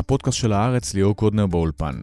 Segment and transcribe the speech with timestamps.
[0.00, 1.94] הפודקאסט של הארץ, ליאור קודנר באולפן.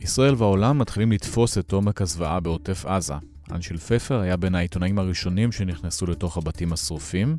[0.00, 3.14] ישראל והעולם מתחילים לתפוס את עומק הזוועה בעוטף עזה.
[3.52, 7.36] אנשיל פפר היה בין העיתונאים הראשונים שנכנסו לתוך הבתים השרופים.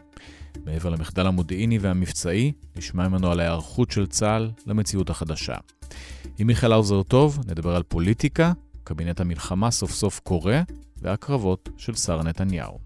[0.65, 5.55] מעבר למחדל המודיעיני והמבצעי, נשמע ממנו על ההיערכות של צה"ל למציאות החדשה.
[6.37, 8.51] עם מיכאל האוזר טוב, נדבר על פוליטיקה,
[8.83, 10.61] קבינט המלחמה סוף סוף קורה,
[11.01, 12.79] והקרבות של שר נתניהו.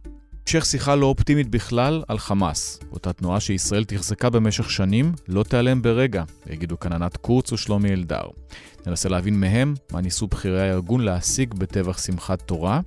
[0.50, 2.80] המשך שיחה לא אופטימית בכלל על חמאס.
[2.92, 8.22] אותה תנועה שישראל תחזקה במשך שנים, לא תיעלם ברגע, יגידו כאן ענת קורץ ושלומי אלדר.
[8.88, 12.82] ננסה להבין מהם מה ניסו בכירי הארגון להשיג בטבח שמחת תורה.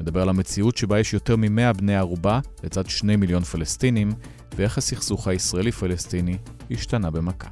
[0.00, 4.12] נדבר על המציאות שבה יש יותר מ-100 בני ערובה לצד 2 מיליון פלסטינים,
[4.56, 6.38] ואיך הסכסוך הישראלי-פלסטיני
[6.70, 7.48] השתנה במכה.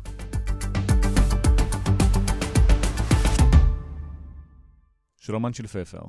[5.16, 6.00] שלום אנשיל פפר.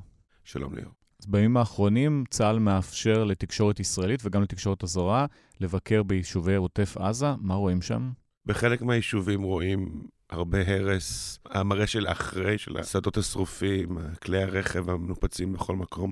[0.44, 1.05] שלום ליאור.
[1.28, 5.26] בימים האחרונים צה"ל מאפשר לתקשורת ישראלית וגם לתקשורת הזרה
[5.60, 7.28] לבקר ביישובי עוטף עזה.
[7.42, 8.12] מה רואים שם?
[8.46, 15.76] בחלק מהיישובים רואים הרבה הרס, המראה של אחרי, של השדות השרופים, כלי הרכב המנופצים בכל
[15.76, 16.12] מקום.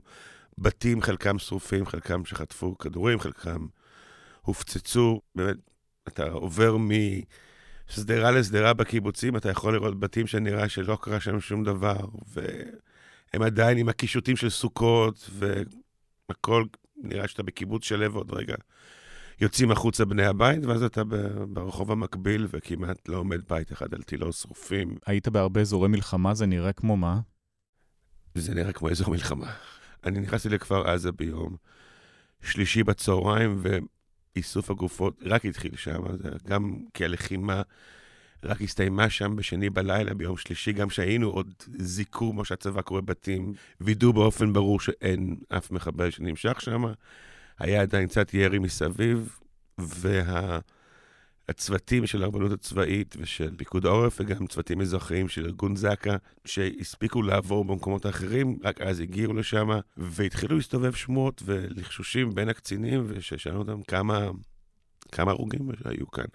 [0.58, 3.68] בתים, חלקם שרופים, חלקם שחטפו כדורים, חלקם
[4.42, 5.22] הופצצו.
[5.36, 5.58] באמת,
[6.08, 12.06] אתה עובר משדרה לשדרה בקיבוצים, אתה יכול לראות בתים שנראה שלא קרה שם שום דבר,
[13.34, 15.30] והם עדיין עם הקישוטים של סוכות,
[16.30, 16.66] והכל
[16.98, 18.56] נראה שאתה בקיבוץ שלו עוד רגע.
[19.42, 21.02] יוצאים החוצה בני הבית, ואז אתה
[21.50, 24.98] ברחוב המקביל, וכמעט לא עומד בית אחד על תילו שרופים.
[25.06, 27.20] היית בהרבה אזורי מלחמה, זה נראה כמו מה?
[28.36, 29.54] זה נראה כמו אזור מלחמה.
[30.04, 31.56] אני נכנסתי לכפר עזה ביום
[32.42, 33.62] שלישי בצהריים,
[34.36, 36.02] ואיסוף הגופות רק התחיל שם,
[36.48, 37.62] גם כי הלחימה
[38.46, 43.54] רק הסתיימה שם בשני בלילה, ביום שלישי, גם שהיינו עוד זיכו, כמו שהצבא קורא בתים,
[43.82, 46.84] וידאו באופן ברור שאין אף מחבל שנמשך שם.
[47.60, 49.40] היה עדיין קצת ירי מסביב,
[51.48, 57.66] והצוותים של הרבנות הצבאית ושל פיקוד העורף, וגם צוותים אזרחיים של ארגון זק"א, שהספיקו לעבור
[57.66, 64.30] במקומות האחרים, רק אז הגיעו לשם, והתחילו להסתובב שמועות ולחשושים בין הקצינים, וששאלנו אותם כמה,
[65.12, 66.26] כמה הרוגים היו כאן.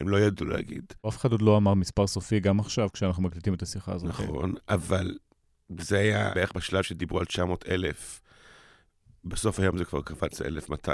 [0.00, 0.84] הם לא ידעו להגיד.
[1.08, 4.08] אף אחד עוד לא אמר מספר סופי, גם עכשיו, כשאנחנו מקליטים את השיחה הזאת.
[4.08, 5.18] נכון, אבל
[5.78, 8.20] זה היה בערך בשלב שדיברו על 900 אלף.
[9.24, 10.88] בסוף היום זה כבר קפץ ל-1200.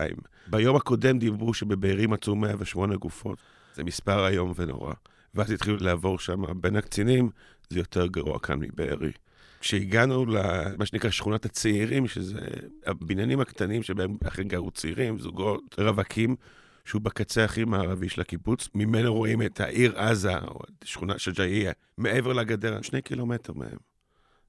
[0.47, 3.39] ביום הקודם דיברו שבבארי מצאו 108 גופות.
[3.75, 4.95] זה מספר איום ונורא.
[5.35, 7.31] ואז התחילו לעבור שם בין הקצינים,
[7.71, 9.13] זה יותר גרוע כאן מבארי.
[9.61, 12.39] כשהגענו למה שנקרא שכונת הצעירים, שזה
[12.87, 16.37] הבניינים הקטנים שבהם אכן גרו צעירים, זוגות, רווקים,
[16.85, 21.73] שהוא בקצה הכי מערבי של הקיבוץ, ממנו רואים את העיר עזה, או את שכונת שג'אעיה,
[21.99, 23.79] מעבר לגדר, שני קילומטר מהם.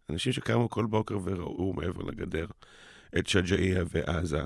[0.09, 2.45] אנשים שקמו כל בוקר וראו מעבר לגדר.
[3.17, 4.41] את שג'אעיה ועזה.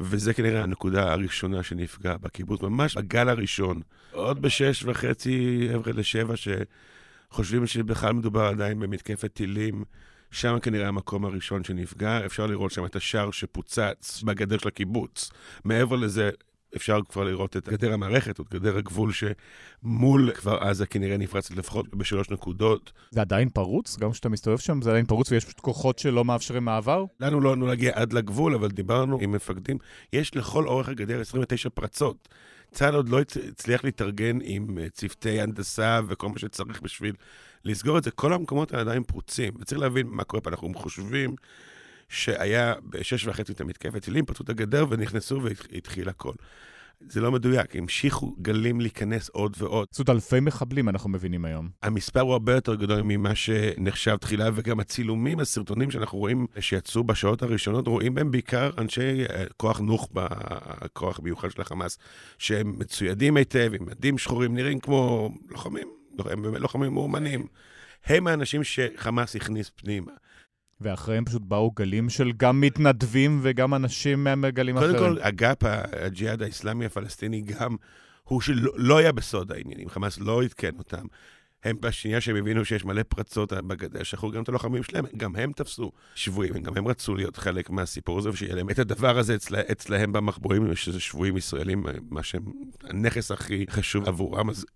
[0.00, 3.80] וזה כנראה הנקודה הראשונה שנפגע בקיבוץ, ממש הגל הראשון.
[4.12, 9.84] עוד בשש וחצי, חבר'ה לשבע, שחושבים שבכלל מדובר עדיין במתקפת טילים.
[10.30, 12.26] שם כנראה המקום הראשון שנפגע.
[12.26, 15.30] אפשר לראות שם את השער שפוצץ בגדר של הקיבוץ.
[15.64, 16.30] מעבר לזה,
[16.76, 21.50] אפשר כבר לראות את גדר המערכת, או את גדר הגבול שמול כפר עזה כנראה נפרץ
[21.50, 22.92] לפחות בשלוש נקודות.
[23.10, 23.96] זה עדיין פרוץ?
[23.96, 27.04] גם כשאתה מסתובב שם זה עדיין פרוץ ויש פשוט כוחות שלא מאפשרים מעבר?
[27.20, 29.78] לנו לא להגיע עד לגבול, אבל דיברנו עם מפקדים.
[30.12, 32.28] יש לכל אורך הגדר 29 פרצות.
[32.72, 37.14] צה"ל עוד לא הצליח להתארגן עם אה, צוותי הנדסה וכל מה שצריך בשביל
[37.64, 38.10] לסגור את זה.
[38.10, 40.50] כל המקומות האלה עדיין פרוצים, וצריך להבין מה קורה פה.
[40.50, 41.34] אנחנו חושבים
[42.10, 46.32] שהיה בשש וחצי את המתקפת טילים, פתחו את הגדר ונכנסו והתחיל הכל.
[47.08, 49.88] זה לא מדויק, המשיכו גלים להיכנס עוד ועוד.
[49.90, 51.68] זאת אלפי מחבלים אנחנו מבינים היום.
[51.82, 57.42] המספר הוא הרבה יותר גדול ממה שנחשב תחילה, וגם הצילומים, הסרטונים שאנחנו רואים שיצאו בשעות
[57.42, 61.98] הראשונות, רואים בהם בעיקר אנשי אה, כוח נוח'בה, הכוח מיוחד של החמאס,
[62.38, 65.88] שהם מצוידים היטב, עם מדים שחורים, נראים כמו לוחמים,
[66.18, 67.46] הם באמת לוחמים מאומנים.
[68.06, 70.12] הם האנשים שחמאס הכניס פנימה.
[70.80, 74.96] ואחריהם פשוט באו גלים של גם מתנדבים וגם אנשים מהגלים אחרים.
[74.96, 77.76] קודם כל, אג"פ, הג'יהאד האיסלאמי הפלסטיני, גם
[78.24, 81.06] הוא שלא לא היה בסוד העניינים, חמאס לא עדכן אותם.
[81.64, 85.52] הם בשנייה שהם הבינו שיש מלא פרצות בגדר, שכחו גם את הלוחמים שלהם, גם הם
[85.52, 89.60] תפסו שבויים, גם הם רצו להיות חלק מהסיפור הזה, ושיהיה להם את הדבר הזה אצלה,
[89.72, 92.42] אצלהם במחבואים, שזה שבויים ישראלים, מה שהם,
[92.84, 94.50] הנכס הכי חשוב עבורם.
[94.50, 94.66] אז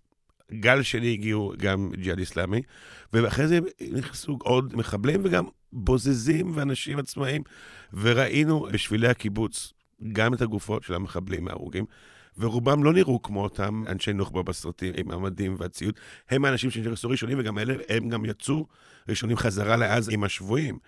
[0.53, 2.61] גל שני הגיעו גם ג'יהאד איסלאמי,
[3.13, 3.59] ואחרי זה
[3.91, 7.43] נכנסו עוד מחבלים וגם בוזזים ואנשים עצמאיים,
[7.93, 9.73] וראינו בשבילי הקיבוץ
[10.13, 11.85] גם את הגופות של המחבלים ההרוגים,
[12.37, 15.93] ורובם לא נראו כמו אותם אנשי נוח'בה בסרטים עם המדים והציוד.
[16.29, 18.67] הם האנשים שנכנסו ראשונים, וגם אלה, הם גם יצאו
[19.09, 20.79] ראשונים חזרה לעזה עם השבויים.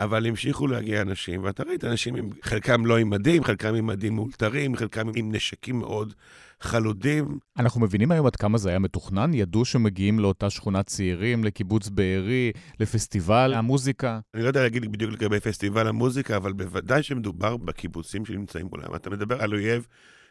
[0.00, 4.14] אבל המשיכו להגיע אנשים, ואתה ראית אנשים, עם, חלקם לא עם מדים, חלקם עם מדים
[4.14, 6.14] מאולתרים, חלקם עם נשקים מאוד
[6.60, 7.38] חלודים.
[7.58, 9.34] אנחנו מבינים היום עד כמה זה היה מתוכנן?
[9.34, 14.20] ידעו שמגיעים לאותה שכונת צעירים, לקיבוץ בארי, לפסטיבל המוזיקה?
[14.34, 18.94] אני לא יודע להגיד בדיוק לגבי פסטיבל המוזיקה, אבל בוודאי שמדובר בקיבוצים שנמצאים מולם.
[18.94, 19.86] אתה מדבר על אויב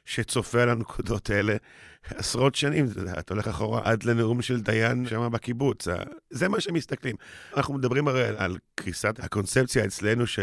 [0.05, 1.55] שצופה על הנקודות האלה
[2.03, 2.85] עשרות שנים,
[3.19, 5.87] אתה הולך אחורה עד לנאום של דיין שם בקיבוץ.
[6.29, 7.15] זה מה שהם מסתכלים.
[7.57, 10.39] אנחנו מדברים הרי על קריסת הקונספציה אצלנו, ש...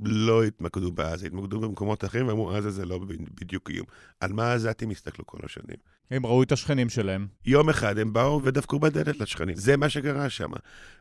[0.00, 3.00] לא התמקדו בעזה, התמקדו במקומות אחרים, ואמרו, עזה זה לא
[3.40, 3.86] בדיוק איום.
[4.20, 5.76] על מה העזתים הסתכלו כל השנים?
[6.10, 7.26] הם ראו את השכנים שלהם.
[7.46, 9.56] יום אחד הם באו ודפקו בדלת לשכנים.
[9.56, 10.50] זה מה שקרה שם.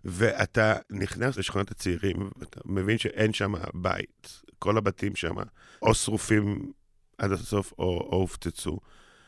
[0.05, 4.41] ואתה נכנס לשכונת הצעירים, ואתה מבין שאין שם בית.
[4.59, 5.35] כל הבתים שם
[5.81, 6.71] או שרופים
[7.17, 8.77] עד הסוף או, או הופצצו.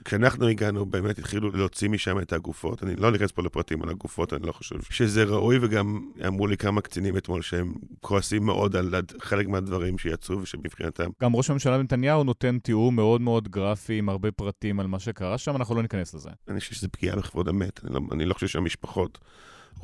[0.06, 2.84] כשאנחנו הגענו, באמת התחילו להוציא משם את הגופות.
[2.84, 6.58] אני לא נכנס פה לפרטים על הגופות, אני לא חושב שזה ראוי, וגם אמרו לי
[6.58, 11.10] כמה קצינים אתמול שהם כועסים מאוד על חלק מהדברים שיצאו ושמבחינתם...
[11.22, 15.38] גם ראש הממשלה נתניהו נותן תיאור מאוד מאוד גרפי עם הרבה פרטים על מה שקרה
[15.38, 16.30] שם, אנחנו לא ניכנס לזה.
[16.48, 17.86] אני חושב שזה פגיעה בכבוד המת.
[17.86, 19.20] אני לא, אני לא חושב שהמשפחות...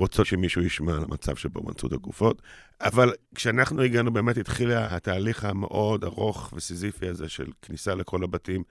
[0.02, 2.42] רוצות שמישהו ישמע על המצב שבו מצאו את הגופות.
[2.82, 8.64] אבל כשאנחנו הגענו, באמת התחיל התהליך המאוד ארוך וסיזיפי הזה של כניסה לכל הבתים,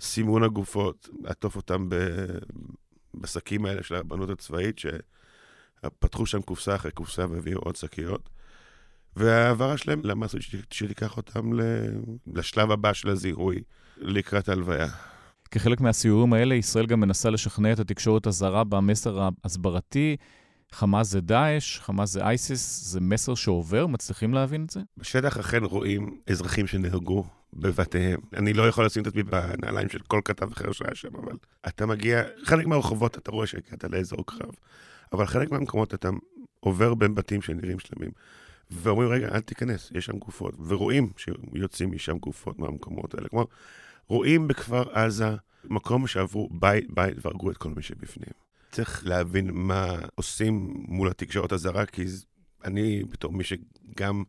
[0.00, 1.88] סימון הגופות, לעטוף אותם.
[3.14, 8.28] בשקים האלה של הרבנות הצבאית, שפתחו שם קופסה אחרי קופסה והביאו עוד שקיות.
[9.16, 10.40] והעברה שלהם למסות
[10.70, 11.50] שתיקח אותם
[12.26, 13.62] לשלב הבא של הזיהוי
[13.96, 14.88] לקראת ההלוויה.
[15.50, 20.16] כחלק מהסיורים האלה, ישראל גם מנסה לשכנע את התקשורת הזרה במסר ההסברתי.
[20.74, 23.86] חמאס זה דאעש, חמאס זה אייסיס, זה מסר שעובר?
[23.86, 24.80] מצליחים להבין את זה?
[24.96, 28.20] בשטח אכן רואים אזרחים שנהרגו בבתיהם.
[28.36, 31.32] אני לא יכול לשים את עצמי בנעליים של כל כתב אחר שהיה שם, אבל
[31.68, 34.50] אתה מגיע, חלק מהרחובות אתה רואה שהגעת לאזור קרב,
[35.12, 36.08] אבל חלק מהמקומות אתה
[36.60, 38.10] עובר בין בתים שנראים שלמים.
[38.70, 40.54] ואומרים, רגע, אל תיכנס, יש שם גופות.
[40.66, 43.28] ורואים שיוצאים משם גופות מהמקומות האלה.
[43.28, 43.44] כלומר,
[44.08, 48.43] רואים בכפר עזה מקום שעברו בית בית והרגו את כל מי שבפנים.
[48.74, 52.04] צריך להבין מה עושים מול התקשורת הזרה, כי
[52.64, 54.22] אני, בתור מי שגם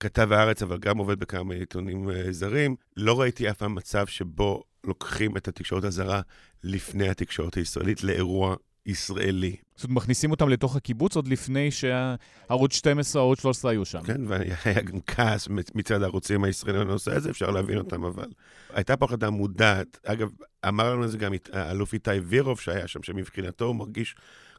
[0.00, 4.62] כתב הארץ, אבל גם עובד בכמה עיתונים אה, זרים, לא ראיתי אף פעם מצב שבו
[4.84, 6.20] לוקחים את התקשורת הזרה
[6.64, 8.56] לפני התקשורת הישראלית לאירוע
[8.86, 9.56] ישראלי.
[9.76, 14.02] זאת אומרת, מכניסים אותם לתוך הקיבוץ עוד לפני שערוץ 12 או ערוץ 13 היו שם.
[14.02, 18.28] כן, והיה גם כעס מצד הערוצים הישראלים בנושא הזה, אפשר להבין אותם, אבל
[18.70, 19.98] הייתה פה החלטה מודעת.
[20.04, 20.30] אגב,
[20.68, 24.14] אמר לנו את זה גם האלוף איתי וירוב שהיה שם, שמבחינתו הוא מרגיש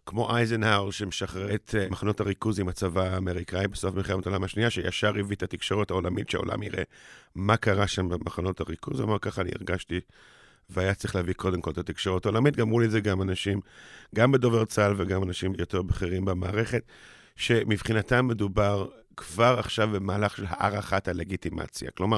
[0.06, 5.14] כמו אייזנהאור שמשחרר את אה, מחנות הריכוז עם הצבא האמריקאי בסוף מלחמת העולם השנייה, שישר
[5.20, 6.84] הביא את התקשורת העולמית, שהעולם יראה
[7.36, 9.00] מה קרה שם במחנות הריכוז.
[9.00, 10.00] הוא אמר, ככה אני הרגשתי,
[10.70, 12.56] והיה צריך להביא קודם כל את התקשורת העולמית.
[12.56, 13.60] גמרו לי את זה גם אנשים,
[14.16, 16.84] גם בדובר צה"ל וגם אנשים יותר בכירים במערכת,
[17.36, 21.92] שמבחינתם מדובר כבר עכשיו במהלך של הערכת הלגיטימציה.
[21.92, 22.18] כלומר,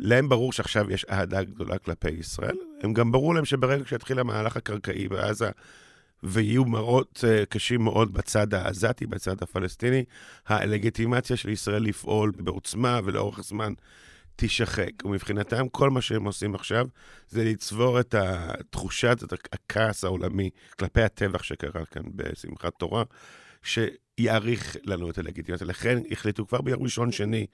[0.00, 4.56] להם ברור שעכשיו יש אהדה גדולה כלפי ישראל, הם גם ברור להם שברגע שיתחיל המהלך
[4.56, 5.50] הקרקעי בעזה,
[6.22, 10.04] ויהיו מראות uh, קשים מאוד בצד העזתי, בצד הפלסטיני,
[10.46, 13.72] הלגיטימציה של ישראל לפעול בעוצמה ולאורך זמן
[14.36, 14.90] תישחק.
[15.04, 16.86] ומבחינתם, כל מה שהם עושים עכשיו
[17.28, 23.02] זה לצבור את התחושת, את הכעס העולמי כלפי הטבח שקרה כאן בשמחת תורה,
[24.20, 25.66] שיעריך לנו את הלגיטימציה.
[25.66, 27.46] לכן החליטו כבר ביום ראשון-שני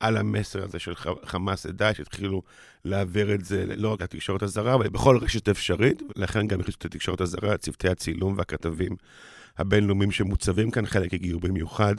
[0.00, 0.94] על המסר הזה של
[1.24, 2.42] חמאס ודאעש, התחילו
[2.84, 6.84] להעביר את זה לא רק לתקשורת הזרה, אבל בכל רשת אפשרית, לכן גם הכניסו את
[6.84, 8.96] התקשורת הזרה, צוותי הצילום והכתבים
[9.58, 11.94] הבינלאומיים שמוצבים כאן, חלק הגיעו במיוחד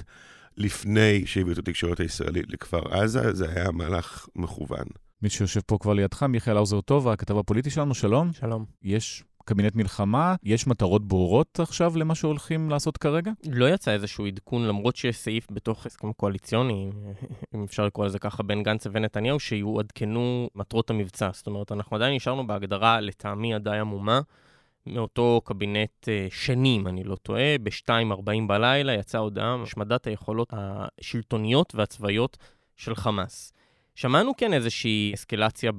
[0.57, 4.85] לפני שהביאו את התקשורת הישראלית לכפר עזה, זה היה מהלך מכוון.
[5.21, 8.33] מי שיושב פה כבר לידך, מיכאל האוזר טובה, הכתב הפוליטי שלנו, שלום.
[8.33, 8.65] שלום.
[8.83, 13.31] יש קבינט מלחמה, יש מטרות ברורות עכשיו למה שהולכים לעשות כרגע?
[13.49, 16.89] לא יצא איזשהו עדכון, למרות שיש סעיף בתוך הסכם קואליציוני,
[17.55, 21.29] אם אפשר לקרוא לזה ככה, בין גנץ לבין נתניהו, שיועדכנו מטרות המבצע.
[21.33, 24.21] זאת אומרת, אנחנו עדיין נשארנו בהגדרה, לטעמי עדיין עמומה,
[24.87, 31.75] מאותו קבינט אה, שני, אם אני לא טועה, ב-2.40 בלילה יצאה הודעה, השמדת היכולות השלטוניות
[31.75, 32.37] והצבאיות
[32.75, 33.53] של חמאס.
[33.95, 35.71] שמענו כן איזושהי אסקלציה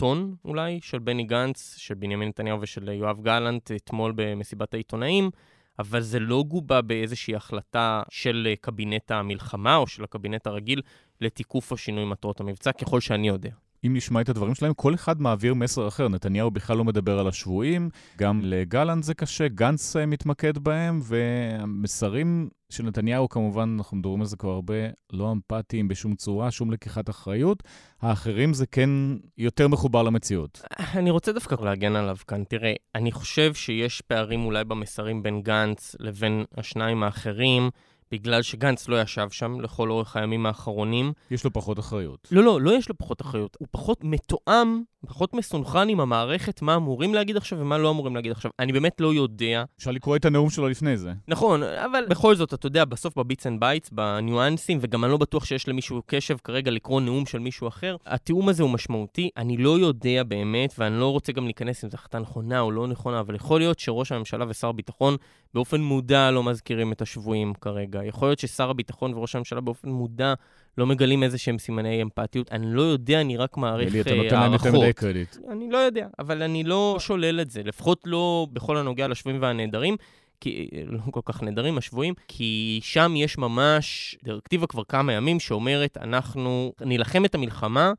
[0.00, 5.30] בטון אולי של בני גנץ, של בנימין נתניהו ושל יואב גלנט אתמול במסיבת העיתונאים,
[5.78, 10.82] אבל זה לא גובה באיזושהי החלטה של קבינט המלחמה או של הקבינט הרגיל
[11.20, 13.50] לתיקוף או שינוי מטרות המבצע, ככל שאני יודע.
[13.86, 16.08] אם נשמע את הדברים שלהם, כל אחד מעביר מסר אחר.
[16.08, 22.48] נתניהו בכלל לא מדבר על השבויים, גם לגלנט זה קשה, גנץ אה, מתמקד בהם, והמסרים
[22.70, 24.74] של נתניהו, כמובן, אנחנו מדברים על זה כבר הרבה,
[25.12, 27.62] לא אמפתיים בשום צורה, שום לקיחת אחריות.
[28.00, 28.90] האחרים זה כן
[29.38, 30.62] יותר מחובר למציאות.
[30.94, 32.44] אני רוצה דווקא להגן עליו כאן.
[32.44, 37.70] תראה, אני חושב שיש פערים אולי במסרים בין גנץ לבין השניים האחרים.
[38.12, 41.12] בגלל שגנץ לא ישב שם לכל אורך הימים האחרונים.
[41.30, 42.28] יש לו פחות אחריות.
[42.30, 43.56] לא, לא, לא יש לו פחות אחריות.
[43.60, 48.32] הוא פחות מתואם, פחות מסונכרן עם המערכת, מה אמורים להגיד עכשיו ומה לא אמורים להגיד
[48.32, 48.50] עכשיו.
[48.58, 49.64] אני באמת לא יודע.
[49.78, 51.12] אפשר לקרוא את הנאום שלו לפני זה.
[51.28, 55.18] נכון, אבל בכל זאת, אתה יודע, בסוף ב bits and bytes, בניואנסים, וגם אני לא
[55.18, 59.30] בטוח שיש למישהו קשב כרגע לקרוא נאום של מישהו אחר, התיאום הזה הוא משמעותי.
[59.36, 62.86] אני לא יודע באמת, ואני לא רוצה גם להיכנס אם זו החלטה נכונה או לא
[62.86, 65.16] נכונה, אבל יכול להיות שראש הממשלה ושר הביטחון
[65.54, 67.99] באופן מודע לא מזכירים את השבויים כרגע.
[68.04, 70.34] יכול להיות ששר הביטחון וראש הממשלה באופן מודע
[70.78, 72.52] לא מגלים איזה שהם סימני אמפתיות.
[72.52, 74.12] אני לא יודע, אני רק מעריך הערכות.
[74.12, 75.36] אלי, אתה נותן להם יותר מדי קרדיט.
[75.50, 79.96] אני לא יודע, אבל אני לא שולל את זה, לפחות לא בכל הנוגע לשבויים והנעדרים.
[80.40, 85.98] כי לא כל כך נהדרים, השבויים, כי שם יש ממש דירקטיבה כבר כמה ימים שאומרת,
[86.00, 87.92] אנחנו נילחם את המלחמה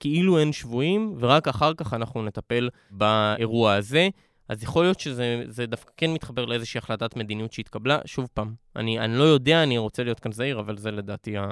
[0.00, 4.08] כאילו אין שבויים, ורק אחר כך אנחנו נטפל באירוע הזה.
[4.52, 7.98] אז יכול להיות שזה דווקא כן מתחבר לאיזושהי החלטת מדיניות שהתקבלה.
[8.04, 11.46] שוב פעם, אני, אני לא יודע, אני רוצה להיות כאן זהיר, אבל זה לדעתי ה...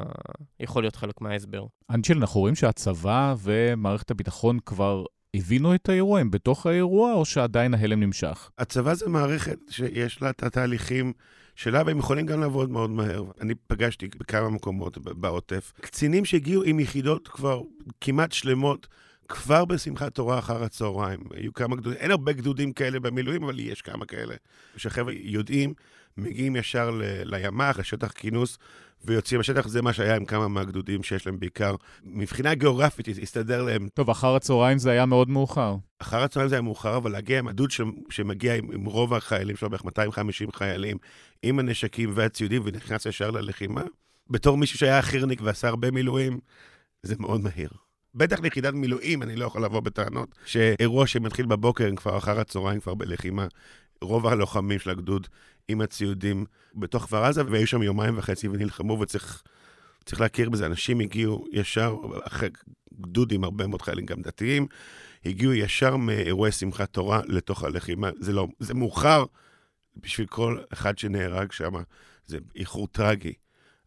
[0.60, 1.66] יכול להיות חלק מההסבר.
[1.90, 5.04] אנשל, אנחנו רואים שהצבא ומערכת הביטחון כבר
[5.34, 6.20] הבינו את האירוע?
[6.20, 8.50] הם בתוך האירוע, או שעדיין ההלם נמשך?
[8.58, 11.12] הצבא זה מערכת שיש לה את התהליכים
[11.56, 13.24] שלה, והם יכולים גם לעבוד מאוד מהר.
[13.40, 17.62] אני פגשתי בכמה מקומות בעוטף, קצינים שהגיעו עם יחידות כבר
[18.00, 18.86] כמעט שלמות.
[19.30, 21.20] כבר בשמחת תורה אחר הצהריים.
[21.34, 24.34] היו כמה גדודים, אין הרבה גדודים כאלה במילואים, אבל יש כמה כאלה.
[24.76, 25.74] שחבר'ה יודעים,
[26.16, 28.58] מגיעים ישר ל- לימ"ח, לשטח כינוס,
[29.04, 29.68] ויוצאים לשטח.
[29.68, 31.74] זה מה שהיה עם כמה מהגדודים שיש להם בעיקר.
[32.04, 33.88] מבחינה גיאוגרפית, הסתדר להם.
[33.94, 35.76] טוב, אחר הצהריים זה היה מאוד מאוחר.
[35.98, 37.80] אחר הצהריים זה היה מאוחר, אבל להגיע עם הגדוד ש...
[38.10, 40.96] שמגיע עם, עם רוב החיילים שלו, בערך 250 חיילים,
[41.42, 43.82] עם הנשקים והציודים, ונכנס ישר ללחימה,
[44.30, 46.38] בתור מישהו שהיה חירניק ועשה הרבה מילואים,
[47.02, 47.70] זה מאוד מהיר.
[48.14, 52.80] בטח ליחידת מילואים, אני לא יכול לבוא בטענות, שאירוע שמתחיל בבוקר, הם כבר אחר הצהריים,
[52.80, 53.46] כבר בלחימה.
[54.02, 55.28] רוב הלוחמים של הגדוד
[55.68, 59.42] עם הציודים בתוך כפר עזה, והיו שם יומיים וחצי ונלחמו, וצריך
[60.20, 60.66] להכיר בזה.
[60.66, 62.48] אנשים הגיעו ישר, אחרי
[63.00, 64.66] גדוד עם הרבה מאוד חיילים, גם דתיים,
[65.24, 68.10] הגיעו ישר מאירועי שמחת תורה לתוך הלחימה.
[68.20, 69.24] זה לא, זה מאוחר
[69.96, 71.72] בשביל כל אחד שנהרג שם,
[72.26, 73.32] זה איחור טרגי.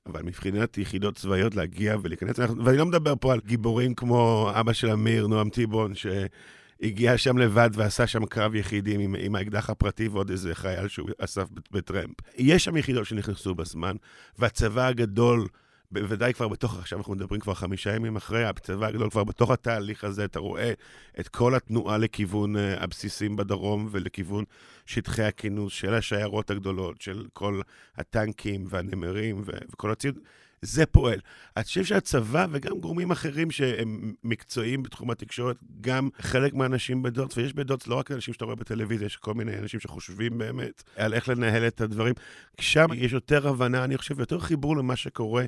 [0.06, 4.90] אבל מבחינת יחידות צבאיות להגיע ולהיכנס, ואני לא מדבר פה על גיבורים כמו אבא של
[4.90, 10.30] אמיר, נועם טיבון, שהגיע שם לבד ועשה שם קרב יחידים עם, עם האקדח הפרטי ועוד
[10.30, 12.16] איזה חייל שהוא אסף בטרמפ.
[12.38, 13.96] יש שם יחידות שנכנסו בזמן,
[14.40, 15.48] והצבא הגדול
[15.94, 20.04] בוודאי כבר בתוך, עכשיו אנחנו מדברים כבר חמישה ימים אחרי, הצבא הגדול כבר בתוך התהליך
[20.04, 20.74] הזה, אתה רואה
[21.20, 24.44] את כל התנועה לכיוון uh, הבסיסים בדרום ולכיוון
[24.86, 27.62] שטחי הכינוס של השיירות הגדולות, של כל
[27.98, 30.20] הטנקים והנמרים וכל הציוד.
[30.64, 31.20] זה פועל.
[31.58, 37.54] אני חושב שהצבא וגם גורמים אחרים שהם מקצועיים בתחום התקשורת, גם חלק מהאנשים בדוץ, ויש
[37.54, 41.30] בדוץ לא רק אנשים שאתה רואה בטלוויזיה, יש כל מיני אנשים שחושבים באמת על איך
[41.30, 42.14] לנהל את הדברים.
[42.60, 45.46] שם יש יותר הבנה, אני חושב, יותר חיבור למה שקורה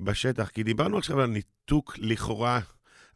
[0.00, 0.48] בשטח.
[0.48, 2.60] כי דיברנו עכשיו על ניתוק לכאורה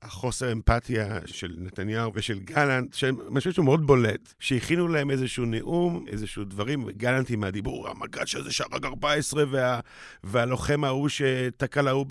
[0.02, 2.96] החוסר אמפתיה של נתניהו ושל גלנט,
[3.38, 8.52] חושב שהוא מאוד בולט, שהכינו להם איזשהו נאום, איזשהו דברים, גלנט עם הדיבור, המג"ד שזה
[8.52, 9.80] שהרג 14 וה,
[10.24, 12.06] והלוחם ההוא שתקע להוא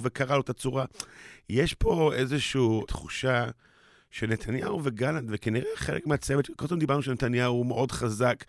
[0.00, 0.84] וקרא לו את הצורה.
[1.50, 3.44] יש פה איזושהי תחושה
[4.10, 8.44] שנתניהו וגלנט, וכנראה חלק מהצוות, כל הזמן דיברנו שנתניהו הוא מאוד חזק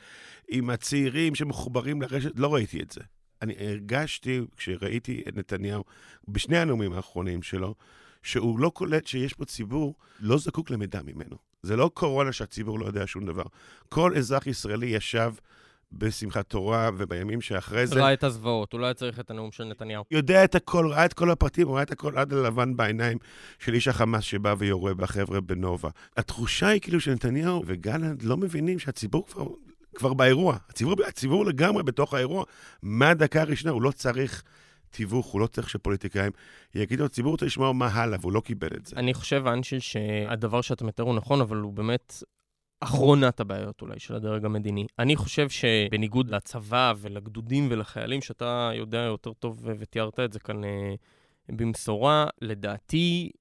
[0.50, 3.02] עם הצעירים שמחוברים לרשת, לא ראיתי את זה.
[3.42, 5.84] אני הרגשתי, כשראיתי את נתניהו,
[6.28, 7.76] בשני הנאומים האחרונים שלו,
[8.24, 11.36] שהוא לא קולט שיש פה ציבור לא זקוק למידע ממנו.
[11.64, 13.44] זה לא קורונה שהציבור לא יודע שום דבר.
[13.90, 15.34] כל אזרח ישראלי ישב
[15.92, 18.02] בשמחת תורה ובימים שאחרי זה...
[18.02, 20.04] ראה את הזוועות, הוא לא היה צריך את הנאום של נתניהו.
[20.12, 23.18] יודע את הכל, ראה את כל הפרטים, ראה את הכל עד הלבן בעיניים
[23.60, 25.90] של איש החמאס שבא ויורה בחבר'ה בנובה.
[26.18, 29.48] התחושה היא כאילו שנתניהו וגלנט לא מבינים שהציבור כבר,
[29.96, 30.58] כבר באירוע.
[30.70, 32.44] הציבור, הציבור לגמרי בתוך האירוע.
[32.82, 34.44] מהדקה הראשונה הוא לא צריך
[34.94, 36.32] תיווך, הוא לא צריך שפוליטיקאים
[36.76, 38.96] יגידו, הציבור רוצה לשמוע מה הלאה, והוא לא קיבל את זה.
[38.96, 42.24] אני חושב, אנשל, שהדבר שאתה מתאר הוא נכון, אבל הוא באמת
[42.80, 44.86] אחרונת הבעיות אולי של הדרג המדיני.
[45.00, 50.94] אני חושב שבניגוד לצבא ולגדודים ולחיילים, שאתה יודע יותר טוב ותיארת את זה כאן אה,
[51.50, 53.32] במשורה, לדעתי,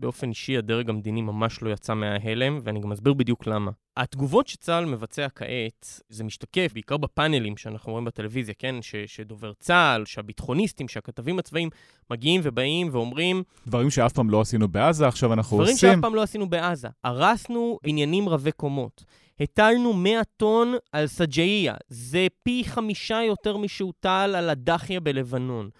[0.00, 3.70] באופן אישי הדרג המדיני ממש לא יצא מההלם, ואני גם אסביר בדיוק למה.
[3.96, 8.74] התגובות שצה"ל מבצע כעת, זה משתקף בעיקר בפאנלים שאנחנו רואים בטלוויזיה, כן?
[8.82, 11.68] ש, שדובר צה"ל, שהביטחוניסטים, שהכתבים הצבאיים
[12.10, 13.42] מגיעים ובאים ואומרים...
[13.66, 15.88] דברים שאף פעם לא עשינו בעזה, עכשיו אנחנו דברים עושים...
[15.88, 16.88] דברים שאף פעם לא עשינו בעזה.
[17.04, 19.04] הרסנו בניינים רבי קומות.
[19.40, 21.74] הטלנו 100 טון על סג'איה.
[21.88, 25.70] זה פי חמישה יותר משהוטל על הדחיה בלבנון.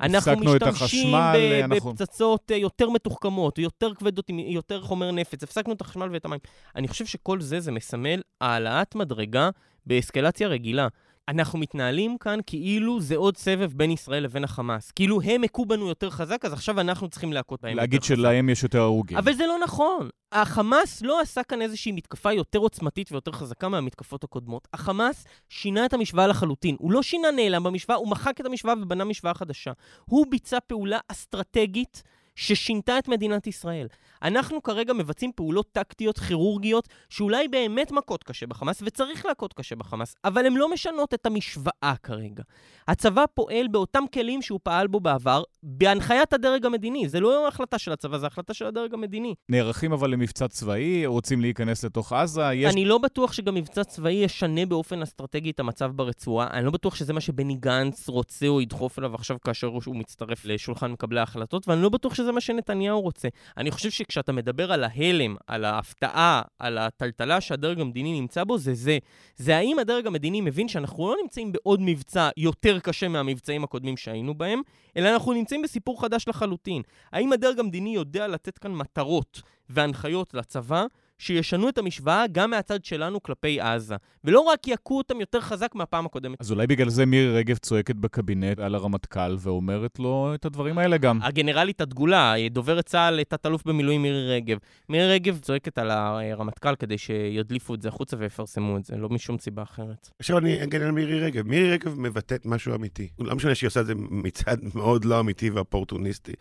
[0.00, 1.92] אנחנו משתמשים ב- אנחנו...
[1.92, 6.40] בפצצות אה, יותר מתוחכמות, יותר כבדות, עם יותר חומר נפץ, הפסקנו את החשמל ואת המים.
[6.76, 9.50] אני חושב שכל זה, זה מסמל העלאת מדרגה
[9.86, 10.88] באסקלציה רגילה.
[11.28, 14.90] אנחנו מתנהלים כאן כאילו זה עוד סבב בין ישראל לבין החמאס.
[14.90, 18.14] כאילו הם הכו בנו יותר חזק, אז עכשיו אנחנו צריכים להכות בהם להגיד חזק.
[18.14, 19.18] שלהם יש יותר הרוגים.
[19.18, 20.08] אבל זה לא נכון.
[20.32, 24.68] החמאס לא עשה כאן איזושהי מתקפה יותר עוצמתית ויותר חזקה מהמתקפות הקודמות.
[24.72, 26.76] החמאס שינה את המשוואה לחלוטין.
[26.78, 29.72] הוא לא שינה נעלם במשוואה, הוא מחק את המשוואה ובנה משוואה חדשה.
[30.04, 32.02] הוא ביצע פעולה אסטרטגית
[32.36, 33.86] ששינתה את מדינת ישראל.
[34.22, 40.14] אנחנו כרגע מבצעים פעולות טקטיות כירורגיות שאולי באמת מכות קשה בחמאס, וצריך להכות קשה בחמאס,
[40.24, 42.42] אבל הן לא משנות את המשוואה כרגע.
[42.88, 47.08] הצבא פועל באותם כלים שהוא פעל בו בעבר, בהנחיית הדרג המדיני.
[47.08, 49.34] זה לא החלטה של הצבא, זה החלטה של הדרג המדיני.
[49.48, 52.72] נערכים אבל למבצע צבאי, רוצים להיכנס לתוך עזה, יש...
[52.72, 56.46] אני לא בטוח שגם מבצע צבאי ישנה באופן אסטרטגי את המצב ברצועה.
[56.50, 60.44] אני לא בטוח שזה מה שבני גנץ רוצה או ידחוף אליו עכשיו כאשר הוא מצטרף
[60.44, 63.28] לשולחן מקבלי ההחלטות, ואני לא בטוח שזה מה שנתניהו רוצה.
[63.56, 68.74] אני חושב שכשאתה מדבר על ההלם, על ההפתעה, על הטלטלה שהדרג המדיני נמצא בו, זה
[68.74, 68.98] זה.
[69.36, 74.34] זה האם הדרג המדיני מבין שאנחנו לא נמצאים בעוד מבצע יותר קשה מהמבצעים הקודמים שהיינו
[74.34, 74.60] בהם,
[74.96, 76.82] אלא אנחנו נמצאים בסיפור חדש לחלוטין.
[77.12, 80.84] האם הדרג המדיני יודע לתת כאן מטרות והנחיות לצבא
[81.18, 86.06] שישנו את המשוואה גם מהצד שלנו כלפי עזה, ולא רק יכו אותם יותר חזק מהפעם
[86.06, 86.40] הקודמת.
[86.40, 90.96] אז אולי בגלל זה מירי רגב צועקת בקבינט על הרמטכ"ל ואומרת לו את הדברים האלה
[90.96, 91.22] גם.
[91.22, 94.58] הגנרלית הדגולה, דוברת צה"ל, תת-אלוף במילואים מירי רגב.
[94.88, 99.38] מירי רגב צועקת על הרמטכ"ל כדי שידליפו את זה החוצה ויפרסמו את זה, לא משום
[99.38, 100.10] סיבה אחרת.
[100.18, 101.46] עכשיו אני אגן על מירי רגב.
[101.46, 103.08] מירי רגב מבטאת משהו אמיתי.
[103.18, 106.32] לא משנה שהיא עושה את זה מצד מאוד לא אמיתי ואופורטוניסטי,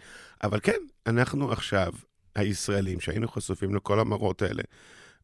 [0.43, 0.77] אבל כן,
[1.07, 1.93] אנחנו עכשיו
[2.35, 4.63] הישראלים, שהיינו חשופים לכל המראות האלה,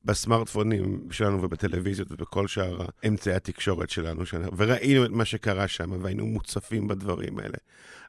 [0.06, 4.24] בסמארטפונים שלנו ובטלוויזיות ובכל שאר אמצעי התקשורת שלנו,
[4.58, 7.58] וראינו את מה שקרה שם, והיינו מוצפים בדברים האלה.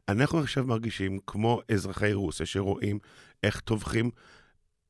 [0.09, 2.99] אנחנו עכשיו מרגישים כמו אזרחי רוסיה שרואים
[3.43, 4.11] איך טובחים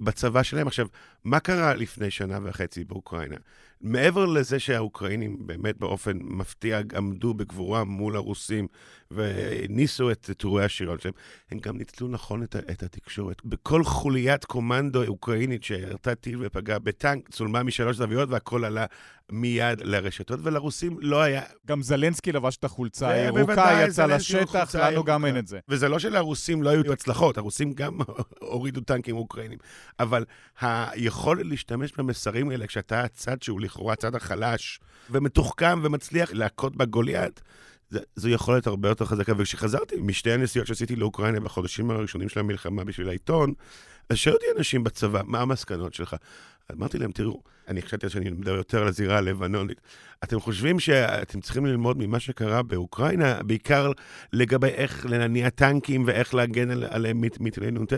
[0.01, 0.67] בצבא שלהם.
[0.67, 0.87] עכשיו,
[1.25, 3.37] מה קרה לפני שנה וחצי באוקראינה?
[3.81, 8.67] מעבר לזה שהאוקראינים באמת באופן מפתיע עמדו בגבורה מול הרוסים
[9.11, 11.15] וניסו את טורי השירון שלהם,
[11.51, 13.45] הם גם ניצלו נכון את, את התקשורת.
[13.45, 18.87] בכל חוליית קומנדו אוקראינית שירתה טיל ופגעה בטנק, צולמה משלוש זוויות והכל עלה
[19.33, 21.43] מיד לרשתות, ולרוסים לא היה...
[21.67, 25.59] גם זלנסקי לבש את החולצה הירוקה, יצא לשטח, לנו גם אין את זה.
[25.69, 27.99] וזה לא שלרוסים לא היו הצלחות, הרוסים גם
[28.41, 29.59] הורידו טנקים אוקראינים,
[30.01, 30.25] אבל
[31.13, 37.41] היכולת להשתמש במסרים האלה כשאתה הצד שהוא לכאורה הצד החלש ומתוחכם ומצליח להכות בגוליית,
[38.17, 39.33] זו יכולת הרבה יותר חזקה.
[39.37, 43.53] וכשחזרתי משתי הנסיעות שעשיתי לאוקראינה בחודשים הראשונים של המלחמה בשביל העיתון,
[44.09, 46.17] אז שאלו אותי אנשים בצבא, מה המסקנות שלך?
[46.73, 49.81] אמרתי להם, תראו, אני חשבתי שאני מדבר יותר על הזירה הלבנונית.
[50.25, 53.93] אתם חושבים שאתם צריכים ללמוד ממה שקרה באוקראינה, בעיקר
[54.33, 57.93] לגבי איך לנניע טנקים ואיך להגן על, עליהם מטילי נ"ט?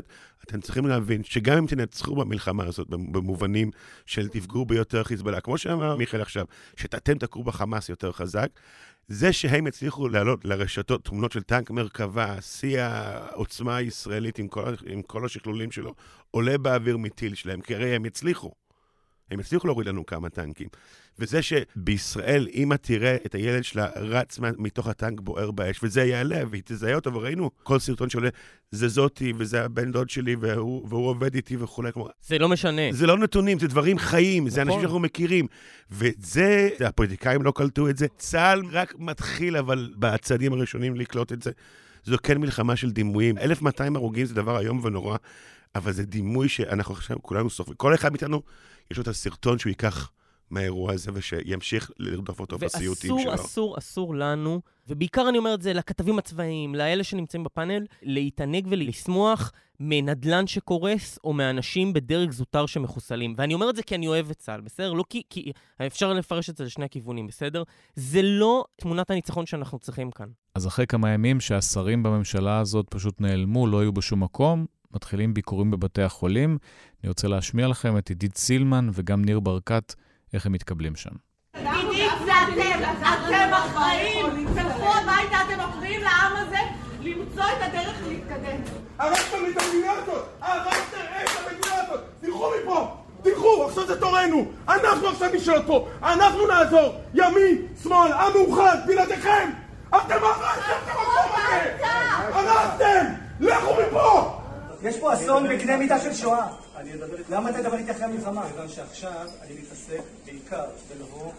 [0.44, 3.70] אתם צריכים להבין שגם אם תנצחו במלחמה הזאת, במובנים
[4.06, 6.44] של תפגעו ביותר חיזבאללה, כמו שאמר מיכאל עכשיו,
[6.76, 8.48] שאתם תכו בחמאס יותר חזק,
[9.08, 15.02] זה שהם הצליחו להעלות לרשתות תמונות של טנק מרכבה, שיא העוצמה הישראלית עם כל, עם
[15.02, 15.94] כל השכלולים שלו,
[16.30, 18.63] עולה באוויר מטיל שלהם, כי הרי הם הצליחו.
[19.30, 20.68] הם הצליחו להוריד לנו כמה טנקים.
[21.18, 26.62] וזה שבישראל, אימא תראה את הילד שלה רץ מתוך הטנק בוער באש, וזה יעלה, והיא
[26.64, 28.28] תזהה אותו, וראינו כל סרטון שעולה,
[28.70, 31.92] זה זאתי, וזה הבן דוד שלי, והוא, והוא עובד איתי וכולי.
[31.92, 32.08] כמו...
[32.22, 32.82] זה לא משנה.
[32.90, 34.68] זה לא נתונים, זה דברים חיים, זה נכון.
[34.68, 35.46] אנשים שאנחנו מכירים.
[35.90, 38.06] וזה, הפוליטיקאים לא קלטו את זה.
[38.18, 41.50] צה"ל רק מתחיל, אבל בצעדים הראשונים לקלוט את זה.
[42.04, 43.38] זו כן מלחמה של דימויים.
[43.38, 45.16] 1,200 הרוגים זה דבר איום ונורא,
[45.74, 47.76] אבל זה דימוי שאנחנו עכשיו כולנו סופרים.
[47.76, 48.42] כל אחד מאיתנו,
[48.90, 50.10] יש לו את הסרטון שהוא ייקח
[50.50, 53.30] מהאירוע הזה, ושימשיך לרדוף אותו בסיוטים שלו.
[53.30, 58.66] ואסור, אסור, אסור לנו, ובעיקר אני אומר את זה לכתבים הצבאיים, לאלה שנמצאים בפאנל, להתענג
[58.70, 63.34] ולשמוח מנדלן שקורס, או מאנשים בדרג זוטר שמחוסלים.
[63.38, 64.92] ואני אומר את זה כי אני אוהב את צה"ל, בסדר?
[64.92, 65.52] לא כי, כי
[65.86, 67.62] אפשר לפרש את זה לשני הכיוונים, בסדר?
[67.94, 70.28] זה לא תמונת הניצחון שאנחנו צריכים כאן.
[70.54, 75.70] אז אחרי כמה ימים שהשרים בממשלה הזאת פשוט נעלמו, לא היו בשום מקום, מתחילים ביקורים
[75.70, 76.59] בבתי החולים.
[77.02, 79.94] אני רוצה להשמיע לכם את עידית סילמן וגם ניר ברקת,
[80.33, 81.11] איך הם מתקבלים שם.
[81.54, 84.46] עידית זה אתם, אתם אחראים.
[84.54, 86.59] תלכו הביתה, אתם מפריעים לעם הזה
[87.00, 88.61] למצוא את הדרך להתקדם.
[88.98, 90.24] הרסתם לי את המדינה הזאת!
[90.40, 92.00] הרסתם את המדינה הזאת!
[92.20, 92.96] תלכו מפה!
[93.22, 94.44] תלכו, עכשיו זה תורנו!
[94.68, 95.88] אנחנו עכשיו נשאל פה!
[96.02, 96.94] אנחנו נעזור!
[97.14, 99.50] ימין, שמאל, עם מאוחד, בלעדיכם!
[99.88, 101.76] אתם הרסתם את המקום הזה!
[102.33, 103.04] הרסתם!
[103.40, 104.40] לכו מפה!
[104.84, 106.46] יש פה אסון בקנה מידה של שואה.
[106.76, 107.30] אני אדבר איתך.
[107.30, 108.42] למה אתה מדבר איתי אחרי המלחמה?
[108.48, 111.32] כיוון שעכשיו אני מתעסק בעיקר בלבוא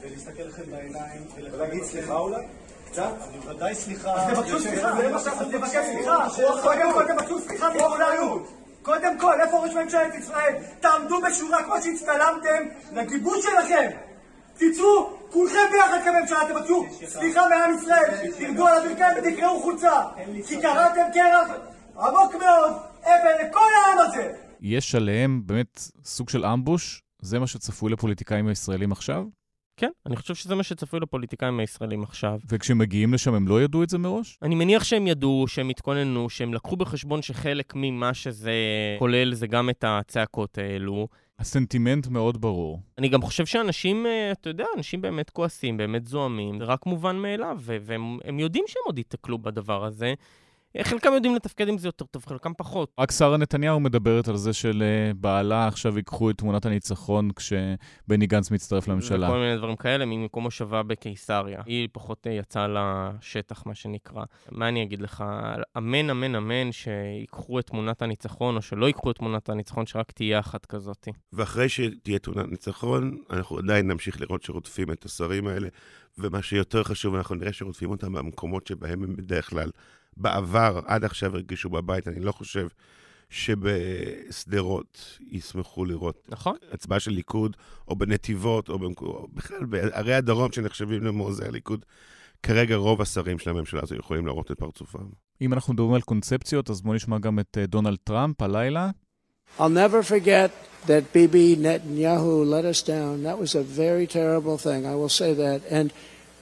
[0.00, 2.42] ולהסתכל לכם בעיניים ולהגיד סליחה אולי?
[2.90, 3.12] קצת?
[3.28, 4.14] אני ודאי סליחה.
[4.14, 4.88] אז תבקשו סליחה,
[5.40, 6.26] אז תבקש סליחה.
[6.62, 8.46] קודם כל תבקשו סליחה מכולנו.
[8.82, 10.54] קודם כל, איפה ראש ממשלת ישראל?
[10.80, 12.62] תעמדו בשורה כמו שהצטלמתם
[12.92, 13.90] לגיבוש שלכם.
[14.54, 20.02] תצאו, כולכם ביחד כממשלה, תבקשו סליחה מעם ישראל, תרדו על הברכיים ותקראו חולצה,
[20.46, 21.48] כי קראתם קרח
[22.00, 24.32] עמוק מאוד, אבן לכל העם הזה.
[24.60, 27.02] יש עליהם באמת סוג של אמבוש?
[27.22, 29.24] זה מה שצפוי לפוליטיקאים הישראלים עכשיו?
[29.76, 32.38] כן, אני חושב שזה מה שצפוי לפוליטיקאים הישראלים עכשיו.
[32.48, 34.38] וכשהם מגיעים לשם הם לא ידעו את זה מראש?
[34.42, 38.52] אני מניח שהם ידעו, שהם התכוננו, שהם לקחו בחשבון שחלק ממה שזה
[38.98, 41.08] כולל זה גם את הצעקות האלו.
[41.38, 42.80] הסנטימנט מאוד ברור.
[42.98, 47.16] אני גם חושב שאנשים, אה, אתה יודע, אנשים באמת כועסים, באמת זועמים, זה רק מובן
[47.16, 50.14] מאליו, והם הם יודעים שהם עוד ייתקלו בדבר הזה.
[50.82, 52.92] חלקם יודעים לתפקד עם זה יותר טוב, חלקם פחות.
[52.98, 58.88] רק שרה נתניהו מדברת על זה שלבעלה עכשיו ייקחו את תמונת הניצחון כשבני גנץ מצטרף
[58.88, 59.26] לממשלה.
[59.26, 61.62] וכל מיני דברים כאלה, ממקום מושבה בקיסריה.
[61.66, 64.24] היא פחות אה, יצאה לשטח, מה שנקרא.
[64.50, 65.24] מה אני אגיד לך?
[65.78, 70.38] אמן, אמן, אמן, שיקחו את תמונת הניצחון, או שלא ייקחו את תמונת הניצחון, שרק תהיה
[70.38, 71.08] אחת כזאת.
[71.32, 75.68] ואחרי שתהיה תמונת ניצחון, אנחנו עדיין נמשיך לראות שרודפים את השרים האלה,
[76.18, 79.70] ומה שיותר חשוב, אנחנו נראה שרודפים אותם במקומות שבהם הם בדרך כלל
[80.16, 82.68] בעבר, עד עכשיו הרגישו בבית, אני לא חושב
[83.30, 86.56] שבשדרות ישמחו לראות נכון.
[86.72, 87.56] הצבעה של ליכוד,
[87.88, 89.02] או בנתיבות, או, במק...
[89.02, 91.84] או בכלל בערי הדרום שנחשבים למעוזי הליכוד.
[92.42, 95.04] כרגע רוב השרים של הממשלה הזו יכולים להראות את פרצופם.
[95.40, 98.90] אם אנחנו מדברים על קונספציות, אז בואו נשמע גם את uh, דונלד טראמפ הלילה.
[99.58, 100.50] I'll never forget
[100.86, 103.22] that Bibi Netanyahu let us down.
[103.24, 104.86] That was a very terrible thing.
[104.86, 105.60] I will say that.
[105.68, 105.92] And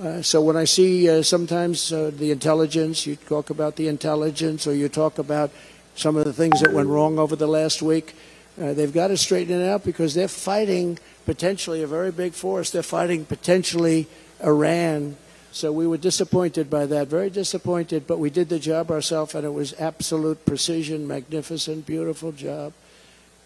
[0.01, 4.65] Uh, so when I see uh, sometimes uh, the intelligence, you talk about the intelligence
[4.65, 5.51] or you talk about
[5.97, 8.15] some of the things that went wrong over the last week,
[8.61, 12.71] uh, they've got to straighten it out because they're fighting potentially a very big force.
[12.71, 14.07] They're fighting potentially
[14.45, 15.17] Iran.
[15.51, 19.45] So we were disappointed by that, very disappointed, but we did the job ourselves and
[19.45, 22.73] it was absolute precision, magnificent, beautiful job.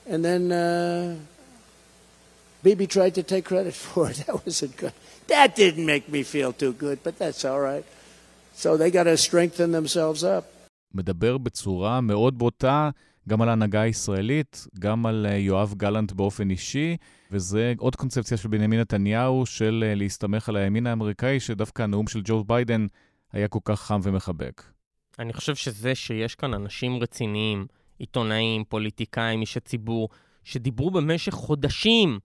[0.07, 1.17] And then uh,
[2.63, 4.17] Bibi tried to take credit for it.
[4.27, 4.93] That wasn't good.
[5.33, 7.87] That didn't make me feel too good, but that's all right.
[8.63, 10.45] So they got to strengthen themselves up.
[10.95, 12.91] מדבר בצורה מאוד בוטה
[13.29, 16.97] גם על ההנהגה הישראלית, גם על אה, יואב גלנט באופן אישי,
[17.31, 22.21] וזה עוד קונספציה של בנימין נתניהו של אה, להסתמך על הימין האמריקאי, שדווקא הנאום של
[22.25, 22.87] ג'ו ביידן
[23.33, 24.63] היה כל כך חם ומחבק.
[25.19, 27.67] אני חושב שזה שיש כאן אנשים רציניים,
[27.99, 30.09] עיתונאים, פוליטיקאים, אישי ציבור,
[30.45, 32.19] שדיברו במשך חודשים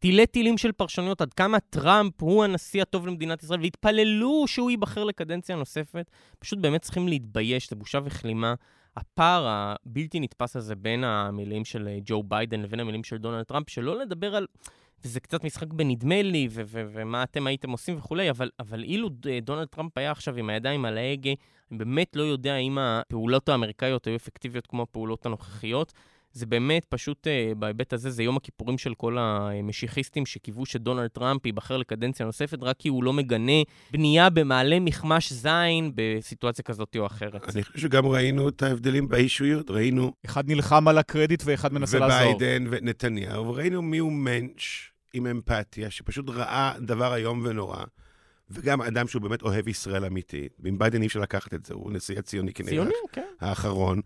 [0.00, 5.04] תילי תילים של פרשנויות עד כמה טראמפ הוא הנשיא הטוב למדינת ישראל, והתפללו שהוא ייבחר
[5.04, 8.54] לקדנציה נוספת, פשוט באמת צריכים להתבייש, זה בושה וכלימה.
[8.96, 13.98] הפער הבלתי נתפס הזה בין המילים של ג'ו ביידן לבין המילים של דונלד טראמפ, שלא
[13.98, 14.46] לדבר על...
[15.04, 19.08] וזה קצת משחק בנדמה לי, ו- ו- ומה אתם הייתם עושים וכולי, אבל, אבל אילו
[19.42, 21.30] דונלד טראמפ היה עכשיו עם הידיים על ההגה,
[21.70, 25.92] אני באמת לא יודע אם הפעולות האמריקאיות היו אפקטיביות כמו הפעולות הנוכחיות.
[26.32, 31.46] זה באמת פשוט, uh, בהיבט הזה, זה יום הכיפורים של כל המשיחיסטים שקיוו שדונלד טראמפ
[31.46, 37.06] ייבחר לקדנציה נוספת, רק כי הוא לא מגנה בנייה במעלה מכמש זין בסיטואציה כזאת או
[37.06, 37.54] אחרת.
[37.54, 40.12] אני חושב שגם ראינו את ההבדלים באישויות, ראינו...
[40.26, 42.34] אחד נלחם על הקרדיט ואחד מנסה לעזור.
[42.34, 44.62] וביידן ונתניהו, וראינו מי הוא מענץ'
[45.12, 47.84] עם אמפתיה, שפשוט ראה דבר איום ונורא.
[48.50, 50.48] וגם אדם שהוא באמת אוהב ישראל אמיתי.
[50.58, 52.72] ועם ביידן אי אפשר לקחת את זה, הוא נשיא הציוני כנראה.
[52.72, 53.26] ציוני, כן.
[53.40, 54.00] האחרון.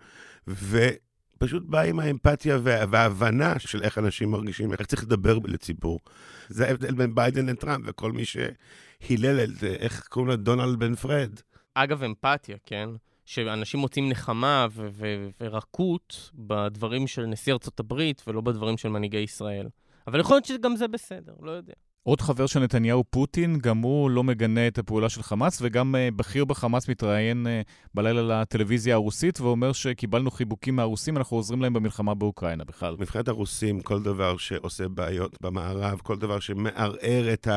[0.49, 0.89] ו...
[1.39, 6.01] פשוט בא עם האמפתיה וה, וההבנה של איך אנשים מרגישים, איך צריך לדבר לציבור.
[6.49, 10.95] זה ההבדל בין ביידן לטראמפ, וכל מי שהילל את זה, איך קוראים לו דונלד בן
[10.95, 11.41] פרד.
[11.75, 12.89] אגב, אמפתיה, כן?
[13.25, 19.19] שאנשים מוצאים נחמה ו- ו- ורקות בדברים של נשיא ארצות הברית ולא בדברים של מנהיגי
[19.19, 19.69] ישראל.
[20.07, 21.75] אבל יכול להיות שגם זה בסדר, לא יודע.
[22.07, 26.15] עוד חבר של נתניהו, פוטין, גם הוא לא מגנה את הפעולה של חמאס, וגם uh,
[26.17, 32.15] בכיר בחמאס מתראיין uh, בלילה לטלוויזיה הרוסית ואומר שקיבלנו חיבוקים מהרוסים, אנחנו עוזרים להם במלחמה
[32.15, 32.97] באוקראינה בכלל.
[32.99, 37.49] מבחינת הרוסים, כל דבר שעושה בעיות במערב, כל דבר שמערער את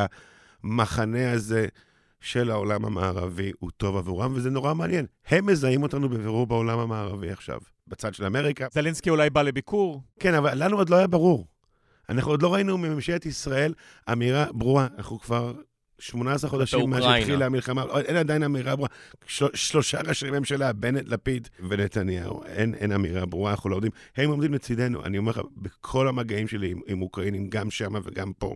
[0.64, 1.68] המחנה הזה
[2.22, 5.06] של העולם המערבי, הוא טוב עבורם, וזה נורא מעניין.
[5.28, 8.68] הם מזהים אותנו בבירור בעולם המערבי עכשיו, בצד של אמריקה.
[8.72, 10.02] זלינסקי אולי בא לביקור.
[10.20, 11.48] כן, אבל לנו עוד לא היה ברור.
[12.10, 13.74] אנחנו עוד לא ראינו מממשלת ישראל
[14.12, 15.54] אמירה ברורה, אנחנו כבר
[16.00, 18.90] 18 חודשים מאז שהתחילה המלחמה, אין עדיין אמירה ברורה.
[19.28, 23.92] של, שלושה ראשי ממשלה, בנט, לפיד ונתניהו, אין, אין אמירה ברורה, אנחנו לא יודעים.
[24.16, 28.34] הם עומדים לצידנו, אני אומר לך, בכל המגעים שלי עם, עם אוקראינים, גם שם וגם
[28.34, 28.56] פה,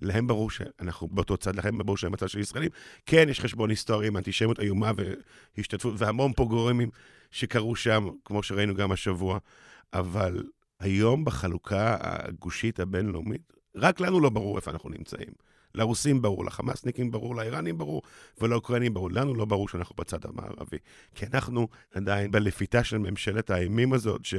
[0.00, 2.70] להם ברור שאנחנו באותו צד, לכם ברור שהם הצד של ישראלים.
[3.06, 4.92] כן, יש חשבון היסטורי עם אנטישמיות איומה
[5.56, 6.90] והשתתפות, והמון פוגרומים
[7.30, 9.38] שקרו שם, כמו שראינו גם השבוע,
[9.92, 10.42] אבל
[10.80, 15.28] היום בחלוקה הגושית הבינלאומית, רק לנו לא ברור איפה אנחנו נמצאים.
[15.74, 18.02] לרוסים ברור, לחמאסניקים ברור, לאיראנים ברור,
[18.40, 19.10] ולאוקראינים ברור.
[19.10, 20.78] לנו לא ברור שאנחנו בצד המערבי.
[21.14, 24.34] כי אנחנו עדיין בלפיתה של ממשלת האימים הזאת, ש...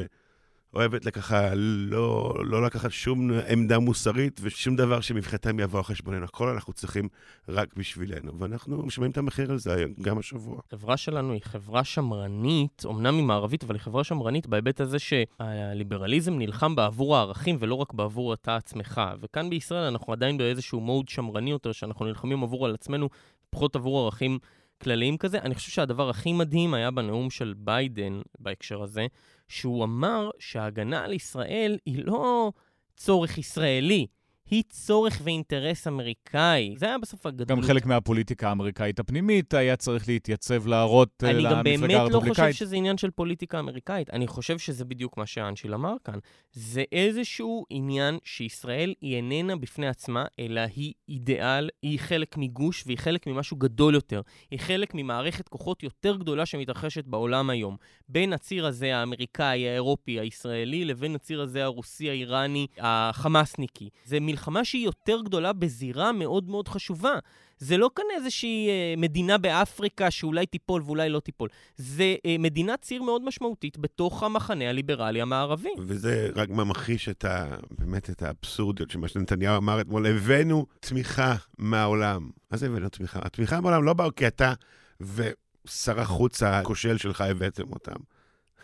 [0.78, 6.26] אוהבת ככה לא, לא לקחת שום עמדה מוסרית ושום דבר שמבחינתם יבוא על חשבוננו.
[6.26, 7.10] הכל אנחנו צריכים
[7.50, 10.60] רק בשבילנו, ואנחנו משלמים את המחיר על זה גם השבוע.
[10.68, 16.38] החברה שלנו היא חברה שמרנית, אמנם היא מערבית, אבל היא חברה שמרנית בהיבט הזה שהליברליזם
[16.38, 19.02] נלחם בעבור הערכים ולא רק בעבור אתה עצמך.
[19.20, 23.10] וכאן בישראל אנחנו עדיין באיזשהו מוד שמרני יותר, שאנחנו נלחמים עבור על עצמנו,
[23.50, 24.40] פחות עבור ערכים
[24.82, 25.40] כלליים כזה.
[25.40, 29.08] אני חושב שהדבר הכי מדהים היה בנאום של ביידן בהקשר הזה,
[29.48, 32.52] שהוא אמר שההגנה על ישראל היא לא
[32.96, 34.08] צורך ישראלי,
[34.50, 36.76] היא צורך ואינטרס אמריקאי.
[36.78, 37.58] זה היה בסוף הגדול.
[37.58, 41.84] גם חלק מהפוליטיקה האמריקאית הפנימית היה צריך להתייצב להראות אה, למפלגה הרפובליקאית.
[41.84, 44.10] אני גם באמת לא חושב שזה עניין של פוליטיקה אמריקאית.
[44.10, 46.20] אני חושב שזה בדיוק מה שאנשיל אמר כאן.
[46.52, 52.98] זה איזשהו עניין שישראל היא איננה בפני עצמה, אלא היא אידיאל, היא חלק מגוש והיא
[52.98, 54.22] חלק ממשהו גדול יותר.
[54.52, 57.78] היא חלק ממערכת כוחות יותר גדולה שמתרחשת בעולם היום.
[58.10, 63.90] בין הציר הזה האמריקאי, האירופי, הישראלי, לבין הציר הזה הרוסי, האיראני, החמאסניקי.
[64.06, 67.19] זה מלחמה שהיא יותר גדולה בזירה מאוד מאוד חשובה.
[67.58, 71.50] זה לא כאן איזושהי אה, מדינה באפריקה שאולי תיפול ואולי לא תיפול.
[71.76, 75.69] זה אה, מדינת ציר מאוד משמעותית בתוך המחנה הליברלי המערבי.
[75.80, 77.56] וזה רק ממחיש את ה...
[77.78, 82.30] באמת את האבסורדיות של מה שנתניהו אמר אתמול, הבאנו תמיכה מהעולם.
[82.52, 83.19] מה זה הבאנו תמיכה?
[83.23, 84.54] התמיכה מהעולם לא באו כי אתה
[85.02, 88.00] ושר החוץ הכושל שלך הבאתם אותם.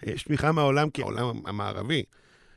[0.03, 2.03] יש תמיכה מהעולם כי העולם המערבי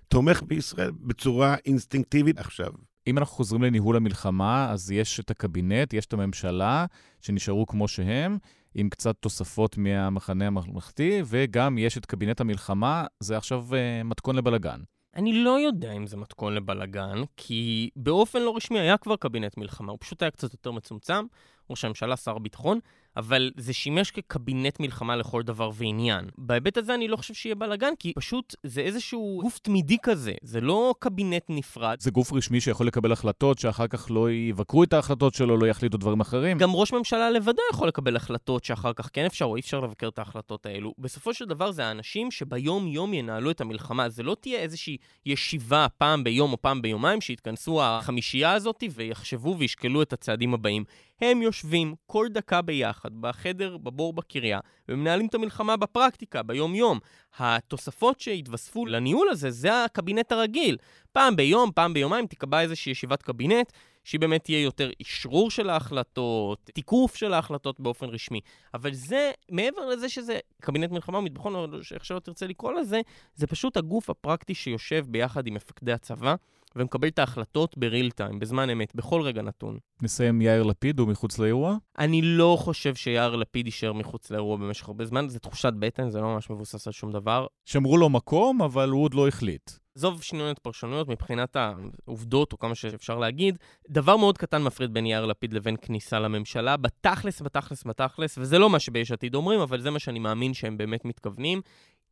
[0.09, 2.71] תומך בישראל בצורה אינסטינקטיבית עכשיו.
[3.07, 6.87] אם אנחנו חוזרים לניהול המלחמה, אז יש את הקבינט, יש את הממשלה,
[7.21, 8.39] שנשארו כמו שהם,
[8.75, 14.81] עם קצת תוספות מהמחנה הממלכתי, וגם יש את קבינט המלחמה, זה עכשיו uh, מתכון לבלגן.
[15.17, 19.93] אני לא יודע אם זה מתכון לבלגן, כי באופן לא רשמי היה כבר קבינט מלחמה,
[19.93, 21.25] הוא פשוט היה קצת יותר מצומצם,
[21.71, 22.79] ראש הממשלה, שר הביטחון,
[23.17, 26.29] אבל זה שימש כקבינט מלחמה לכל דבר ועניין.
[26.39, 30.61] בהיבט הזה אני לא חושב שיהיה בלאגן, כי פשוט זה איזשהו גוף תמידי כזה, זה
[30.61, 31.97] לא קבינט נפרד.
[32.01, 35.99] זה גוף רשמי שיכול לקבל החלטות שאחר כך לא יבקרו את ההחלטות שלו, לא יחליטו
[35.99, 36.59] דברים אחרים.
[36.59, 40.09] גם ראש ממשלה לבדו יכול לקבל החלטות שאחר כך כן אפשר או אי אפשר לבקר
[40.09, 40.95] את ההחלטות האלו.
[40.99, 44.09] בסופו של דבר זה האנשים שביום-יום ינהלו את המלחמה.
[44.09, 50.03] זה לא תהיה איזושהי ישיבה פעם ביום או פעם ביומיים שיתכנסו החמישייה הזאת ויחשבו וישקלו
[50.03, 50.85] את הצעדים הבאים.
[51.21, 56.99] הם יושבים כל דקה ביחד בחדר, בבור בקריה, ומנהלים את המלחמה בפרקטיקה, ביום-יום.
[57.39, 60.77] התוספות שהתווספו לניהול הזה, זה הקבינט הרגיל.
[61.13, 63.73] פעם ביום, פעם ביומיים תיקבע איזושהי ישיבת קבינט,
[64.05, 68.41] שהיא באמת תהיה יותר אשרור של ההחלטות, תיקוף של ההחלטות באופן רשמי.
[68.75, 73.01] אבל זה, מעבר לזה שזה קבינט מלחמה ומטבחון, או איך שלא תרצה לקרוא לזה,
[73.35, 76.35] זה פשוט הגוף הפרקטי שיושב ביחד עם מפקדי הצבא.
[76.77, 79.79] ומקבל את ההחלטות בריל טיים, בזמן אמת, בכל רגע נתון.
[80.03, 81.77] נסיים יאיר לפיד, הוא מחוץ לאירוע?
[81.99, 86.21] אני לא חושב שיאיר לפיד יישאר מחוץ לאירוע במשך הרבה זמן, זה תחושת בטן, זה
[86.21, 87.47] לא ממש מבוסס על שום דבר.
[87.65, 89.71] שמרו לו מקום, אבל הוא עוד לא החליט.
[89.97, 93.59] עזוב שינויות פרשנויות מבחינת העובדות, או כמה שאפשר להגיד,
[93.89, 98.71] דבר מאוד קטן מפריד בין יאיר לפיד לבין כניסה לממשלה, בתכלס, בתכלס, בתכלס, וזה לא
[98.71, 101.61] מה שביש עתיד אומרים, אבל זה מה שאני מאמין שהם באמת מתכוונים.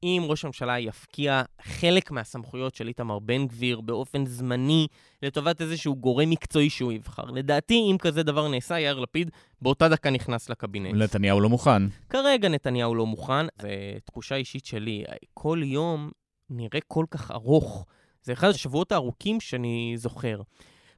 [0.05, 4.87] אם ראש הממשלה יפקיע חלק מהסמכויות של איתמר בן גביר באופן זמני
[5.23, 7.25] לטובת איזשהו גורם מקצועי שהוא יבחר.
[7.25, 9.31] לדעתי, אם כזה דבר נעשה, יאיר לפיד
[9.63, 10.95] באותה דקה נכנס לקבינט.
[10.95, 11.83] נתניהו לא מוכן.
[12.09, 13.69] כרגע נתניהו לא מוכן, זו
[14.05, 15.05] תחושה אישית שלי.
[15.35, 16.11] כל יום
[16.51, 17.87] נראה כל כך ארוך.
[18.23, 20.41] זה אחד השבועות הארוכים שאני זוכר.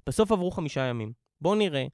[0.07, 1.13] בסוף עברו חמישה ימים.
[1.41, 1.87] בואו נראה.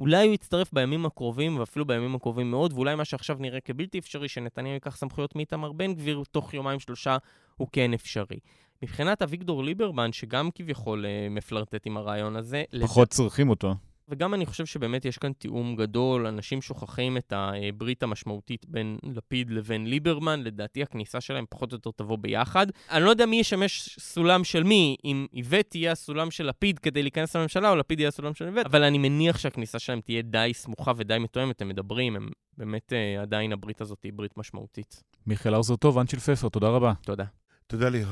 [0.00, 4.28] אולי הוא יצטרף בימים הקרובים, ואפילו בימים הקרובים מאוד, ואולי מה שעכשיו נראה כבלתי אפשרי,
[4.28, 7.16] שנתניהו ייקח סמכויות מאיתמר בן גביר, תוך יומיים שלושה
[7.56, 8.38] הוא כן אפשרי.
[8.82, 12.64] מבחינת אביגדור ליברמן, שגם כביכול אה, מפלרטט עם הרעיון הזה...
[12.82, 13.12] פחות לד...
[13.12, 13.74] צריכים אותו.
[14.10, 19.50] וגם אני חושב שבאמת יש כאן תיאום גדול, אנשים שוכחים את הברית המשמעותית בין לפיד
[19.50, 22.66] לבין ליברמן, לדעתי הכניסה שלהם פחות או יותר תבוא ביחד.
[22.90, 27.02] אני לא יודע מי ישמש סולם של מי, אם איווט תהיה הסולם של לפיד כדי
[27.02, 30.50] להיכנס לממשלה, או לפיד יהיה הסולם של איווט, אבל אני מניח שהכניסה שלהם תהיה די
[30.54, 35.02] סמוכה ודי מתואמת, הם מדברים, הם באמת אה, עדיין הברית הזאת היא ברית משמעותית.
[35.26, 36.92] מיכאל ארזר טוב, אנשיל פפר, תודה רבה.
[37.04, 37.24] תודה.
[37.66, 38.02] תודה לי.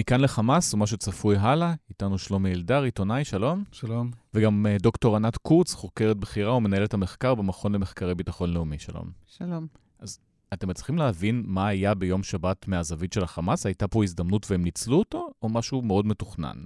[0.00, 3.64] מכאן לחמאס ומה שצפוי הלאה, איתנו שלומי אלדר, עיתונאי, שלום.
[3.72, 4.10] שלום.
[4.34, 9.10] וגם uh, דוקטור ענת קורץ, חוקרת בכירה ומנהלת המחקר במכון למחקרי ביטחון לאומי, שלום.
[9.26, 9.66] שלום.
[9.98, 10.18] אז
[10.52, 13.66] אתם מצליחים להבין מה היה ביום שבת מהזווית של החמאס?
[13.66, 16.56] הייתה פה הזדמנות והם ניצלו אותו, או משהו מאוד מתוכנן?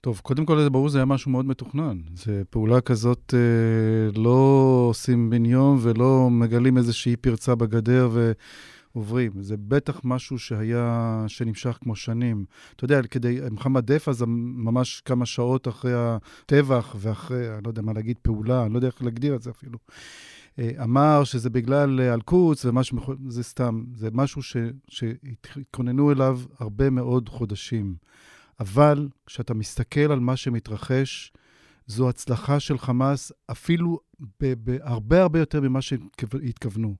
[0.00, 1.98] טוב, קודם כל, זה ברור, זה היה משהו מאוד מתוכנן.
[2.14, 8.32] זו פעולה כזאת אה, לא עושים בן יום ולא מגלים איזושהי פרצה בגדר ו...
[8.92, 9.32] עוברים.
[9.40, 12.44] זה בטח משהו שהיה, שנמשך כמו שנים.
[12.76, 17.82] אתה יודע, כדי, מוחמד דף זה ממש כמה שעות אחרי הטבח ואחרי, אני לא יודע
[17.82, 19.78] מה להגיד, פעולה, אני לא יודע איך להגדיר את זה אפילו.
[20.58, 23.12] אה, אמר שזה בגלל אה, אלקוץ ומה שמכו...
[23.28, 24.42] זה סתם, זה משהו.
[24.88, 27.94] שהתכוננו אליו הרבה מאוד חודשים.
[28.60, 31.32] אבל כשאתה מסתכל על מה שמתרחש,
[31.86, 33.98] זו הצלחה של חמאס אפילו
[34.40, 36.94] בהרבה הרבה יותר ממה שהתכוונו.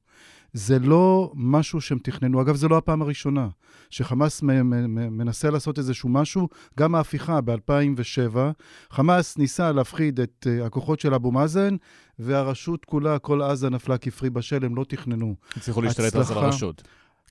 [0.52, 2.42] זה לא משהו שהם תכננו.
[2.42, 3.48] אגב, זו לא הפעם הראשונה
[3.90, 6.48] שחמאס מנסה לעשות איזשהו משהו.
[6.78, 8.36] גם ההפיכה ב-2007,
[8.90, 11.76] חמאס ניסה להפחיד את uh, הכוחות של אבו מאזן,
[12.18, 15.34] והרשות כולה, כל עזה נפלה כפרי בשל, הם לא תכננו.
[15.56, 16.82] הצליחו להשתלט אז על הרשות.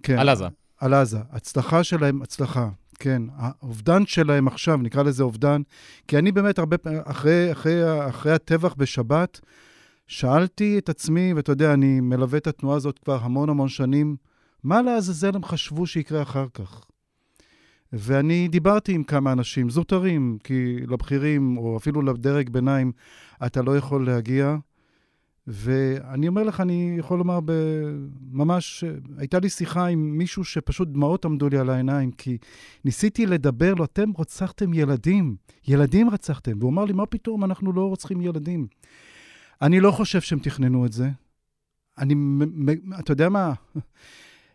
[0.04, 0.20] כן.
[0.20, 0.48] על עזה.
[0.80, 1.20] על עזה.
[1.32, 2.70] הצלחה שלהם, הצלחה.
[3.00, 5.62] כן, האובדן שלהם עכשיו, נקרא לזה אובדן,
[6.08, 9.40] כי אני באמת הרבה פעמים, אחרי, אחרי, אחרי הטבח בשבת,
[10.08, 14.16] שאלתי את עצמי, ואתה יודע, אני מלווה את התנועה הזאת כבר המון המון שנים,
[14.64, 16.86] מה לעזאזל הם חשבו שיקרה אחר כך?
[17.94, 22.92] ואני דיברתי עם כמה אנשים זוטרים, כי לבכירים, או אפילו לדרג ביניים,
[23.46, 24.58] אתה לא יכול להגיע.
[25.48, 27.40] ואני אומר לך, אני יכול לומר,
[28.32, 28.84] ממש,
[29.18, 32.38] הייתה לי שיחה עם מישהו שפשוט דמעות עמדו לי על העיניים, כי
[32.86, 35.36] ניסיתי לדבר לו, אתם רוצחתם ילדים,
[35.68, 36.52] ילדים רצחתם.
[36.60, 38.68] והוא אמר לי, מה פתאום, אנחנו לא רוצחים ילדים.
[39.62, 41.10] אני לא חושב שהם תכננו את זה.
[41.97, 42.15] אני,
[43.00, 43.54] אתה יודע מה?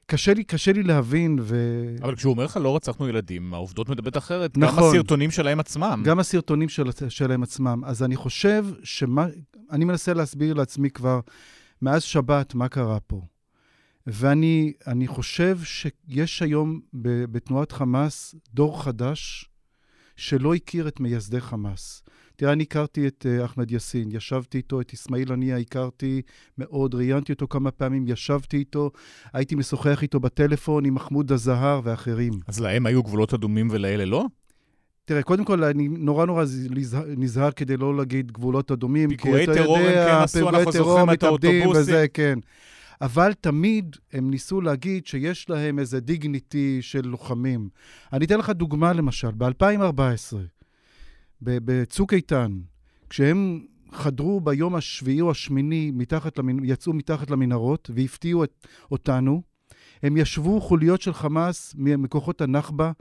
[0.06, 1.56] קשה לי, קשה לי להבין, ו...
[2.02, 4.58] אבל כשהוא אומר לך לא רצחנו ילדים, העובדות מדברת אחרת.
[4.58, 4.78] נכון.
[4.78, 6.02] גם הסרטונים שלהם עצמם.
[6.04, 7.82] גם הסרטונים של, שלהם עצמם.
[7.84, 9.26] אז אני חושב שמה...
[9.70, 11.20] אני מנסה להסביר לעצמי כבר
[11.82, 13.22] מאז שבת מה קרה פה.
[14.06, 16.80] ואני חושב שיש היום
[17.30, 19.50] בתנועת חמאס דור חדש
[20.16, 22.02] שלא הכיר את מייסדי חמאס.
[22.36, 26.22] תראה, אני הכרתי את uh, אחמד יאסין, ישבתי איתו, את אסמאעיל הנייה הכרתי
[26.58, 28.90] מאוד, ראיינתי אותו כמה פעמים, ישבתי איתו,
[29.32, 32.32] הייתי משוחח איתו בטלפון עם מחמוד הזהר ואחרים.
[32.46, 34.26] אז להם היו גבולות אדומים ולאלה לא?
[35.04, 36.44] תראה, קודם כל, אני נורא נורא
[37.16, 39.08] נזהר כדי לא להגיד גבולות אדומים.
[39.08, 41.70] פיגועי טרור הם כן עשו, אנחנו זוכרים את האוטובוסים.
[41.70, 42.38] וזה, כן.
[43.00, 47.68] אבל תמיד הם ניסו להגיד שיש להם איזה דיגניטי של לוחמים.
[48.12, 50.36] אני אתן לך דוגמה, למשל, ב-2014,
[51.42, 52.58] בצוק איתן,
[53.10, 56.64] כשהם חדרו ביום השביעי או השמיני, מתחת למנ...
[56.64, 58.66] יצאו מתחת למנהרות והפתיעו את...
[58.90, 59.42] אותנו,
[60.02, 62.92] הם ישבו חוליות של חמאס מכוחות הנכבה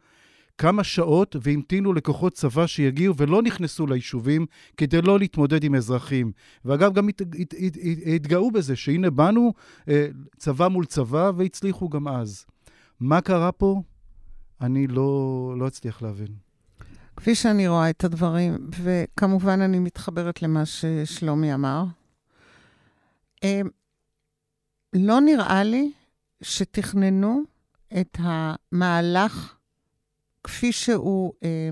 [0.58, 4.46] כמה שעות והמתינו לכוחות צבא שיגיעו ולא נכנסו ליישובים
[4.78, 6.32] כדי לא להתמודד עם אזרחים.
[6.66, 7.78] ואגב, גם הת, הת, הת,
[8.16, 9.54] התגאו בזה שהנה באנו
[9.90, 12.46] אה, צבא מול צבא והצליחו גם אז.
[13.00, 13.82] מה קרה פה?
[14.62, 16.45] אני לא, לא אצליח להבין.
[17.18, 21.84] כפי שאני רואה את הדברים, וכמובן אני מתחברת למה ששלומי אמר,
[23.44, 23.62] אה,
[24.94, 25.92] לא נראה לי
[26.42, 27.44] שתכננו
[28.00, 29.56] את המהלך
[30.44, 31.70] כפי שהוא, אה,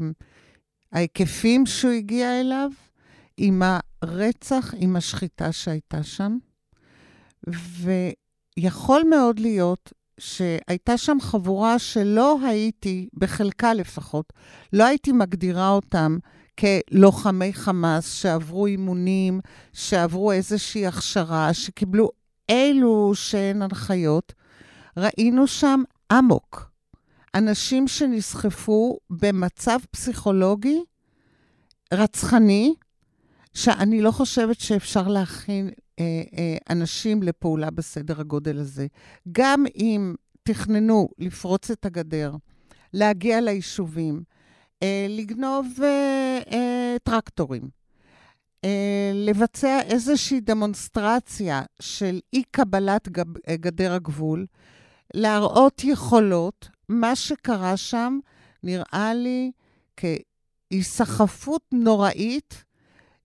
[0.91, 2.71] ההיקפים שהוא הגיע אליו,
[3.37, 3.61] עם
[4.01, 6.37] הרצח, עם השחיטה שהייתה שם.
[8.57, 14.33] ויכול מאוד להיות שהייתה שם חבורה שלא הייתי, בחלקה לפחות,
[14.73, 16.17] לא הייתי מגדירה אותם
[16.59, 19.39] כלוחמי חמאס שעברו אימונים,
[19.73, 22.09] שעברו איזושהי הכשרה, שקיבלו
[22.49, 24.33] אילו שהן הנחיות.
[24.97, 25.83] ראינו שם
[26.19, 26.71] אמוק.
[27.35, 30.83] אנשים שנסחפו במצב פסיכולוגי
[31.93, 32.73] רצחני,
[33.53, 35.69] שאני לא חושבת שאפשר להכין
[36.69, 38.87] אנשים לפעולה בסדר הגודל הזה.
[39.31, 42.35] גם אם תכננו לפרוץ את הגדר,
[42.93, 44.23] להגיע ליישובים,
[44.83, 47.69] אה, לגנוב אה, אה, טרקטורים,
[48.65, 53.09] אה, לבצע איזושהי דמונסטרציה של אי-קבלת
[53.49, 54.45] גדר הגבול,
[55.13, 58.19] להראות יכולות, מה שקרה שם
[58.63, 59.51] נראה לי
[59.97, 62.63] כהיסחפות נוראית,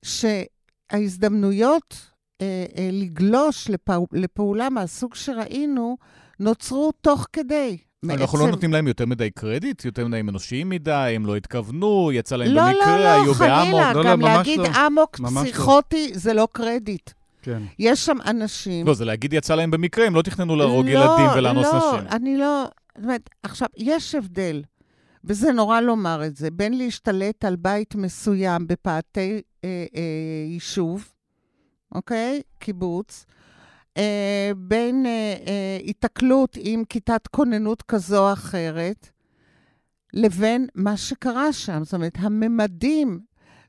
[0.05, 5.97] שההזדמנויות אה, אה, לגלוש לפעול, לפעולה מהסוג שראינו,
[6.41, 7.79] נוצרו תוך כדי.
[8.03, 8.23] מעצם...
[8.23, 9.85] אנחנו לא נותנים להם יותר מדי קרדיט?
[9.85, 11.13] יותר מדי אנושיים מדי?
[11.17, 12.13] הם לא התכוונו?
[12.13, 12.99] יצא להם לא, במקרה?
[12.99, 13.81] לא, לא, היו חלילה, באמוק?
[13.81, 14.87] לא, לא, גם להגיד לא.
[14.87, 16.19] אמוק פסיכוטי לא.
[16.19, 17.11] זה לא קרדיט.
[17.43, 17.63] כן.
[17.79, 18.87] יש שם אנשים...
[18.87, 22.05] לא, זה להגיד יצא להם במקרה, הם לא תכננו להרוג לא, ילדים ולאנוס לא, נשים.
[22.05, 22.65] לא, אני לא...
[22.97, 24.63] זאת אומרת, עכשיו, יש הבדל,
[25.25, 30.03] וזה נורא לומר את זה, בין להשתלט על בית מסוים בפאתי אה, אה,
[30.47, 31.09] יישוב,
[31.95, 32.43] אוקיי?
[32.59, 33.27] קיבוץ,
[33.97, 39.11] אה, בין אה, אה, התקלות עם כיתת כוננות כזו או אחרת,
[40.15, 41.85] לבין מה שקרה שם.
[41.85, 43.21] זאת אומרת, הממדים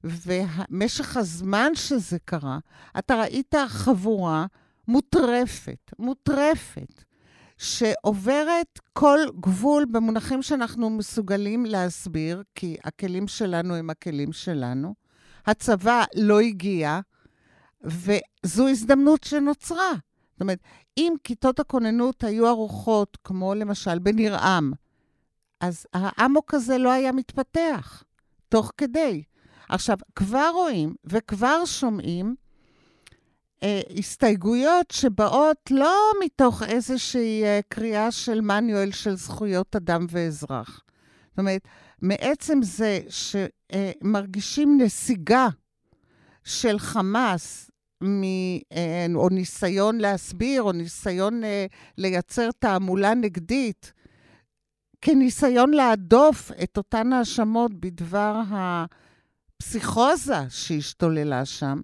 [0.03, 2.59] ומשך הזמן שזה קרה,
[2.99, 4.45] אתה ראית חבורה
[4.87, 7.03] מוטרפת, מוטרפת,
[7.57, 14.93] שעוברת כל גבול במונחים שאנחנו מסוגלים להסביר, כי הכלים שלנו הם הכלים שלנו.
[15.45, 16.99] הצבא לא הגיע,
[17.83, 19.91] וזו הזדמנות שנוצרה.
[20.31, 20.59] זאת אומרת,
[20.97, 24.71] אם כיתות הכוננות היו ערוכות, כמו למשל בניר-עם,
[25.59, 28.03] אז האמוק הזה לא היה מתפתח,
[28.49, 29.23] תוך כדי.
[29.69, 32.35] עכשיו, כבר רואים וכבר שומעים
[33.63, 40.81] אה, הסתייגויות שבאות לא מתוך איזושהי אה, קריאה של מניואל של זכויות אדם ואזרח.
[41.29, 41.61] זאת אומרת,
[42.01, 45.47] מעצם זה שמרגישים נסיגה
[46.43, 47.68] של חמאס,
[48.03, 48.23] מ,
[48.71, 51.65] אה, או ניסיון להסביר, או ניסיון אה,
[51.97, 53.93] לייצר תעמולה נגדית,
[55.01, 61.81] כניסיון להדוף את אותן האשמות בדבר הפסיכוזה שהשתוללה שם,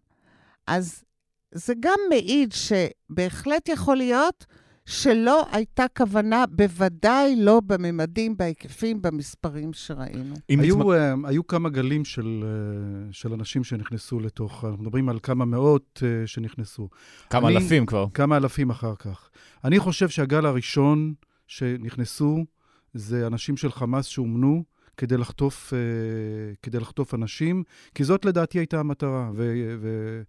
[0.68, 1.04] אז
[1.52, 4.46] זה גם מעיד שבהחלט יכול להיות
[4.86, 10.36] שלא הייתה כוונה, בוודאי לא בממדים, בהיקפים, במספרים שראינו.
[10.50, 15.46] היו, uh, היו כמה גלים של, uh, של אנשים שנכנסו לתוך, אנחנו מדברים על כמה
[15.46, 16.90] מאות uh, שנכנסו.
[17.30, 18.06] כמה אני, אלפים כבר.
[18.14, 19.30] כמה אלפים אחר כך.
[19.64, 21.14] אני חושב שהגל הראשון
[21.48, 22.46] שנכנסו
[22.94, 24.64] זה אנשים של חמאס שאומנו
[24.98, 25.74] כדי לחטוף,
[26.62, 27.64] כדי לחטוף אנשים,
[27.96, 29.32] כי זאת לדעתי הייתה המטרה.
[29.36, 30.22] ו, ו,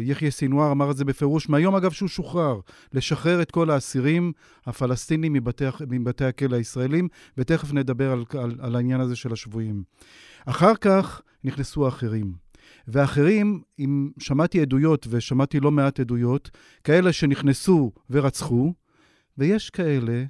[0.00, 2.60] יחיא סינואר אמר את זה בפירוש, מהיום אגב שהוא שוחרר,
[2.92, 4.32] לשחרר את כל האסירים
[4.66, 7.08] הפלסטינים מבתי, מבתי הכלא הישראלים,
[7.38, 9.82] ותכף נדבר על, על, על העניין הזה של השבויים.
[10.46, 12.46] אחר כך נכנסו האחרים.
[12.88, 16.50] ואחרים, אם שמעתי עדויות, ושמעתי לא מעט עדויות,
[16.84, 18.74] כאלה שנכנסו ורצחו,
[19.38, 20.24] ויש כאלה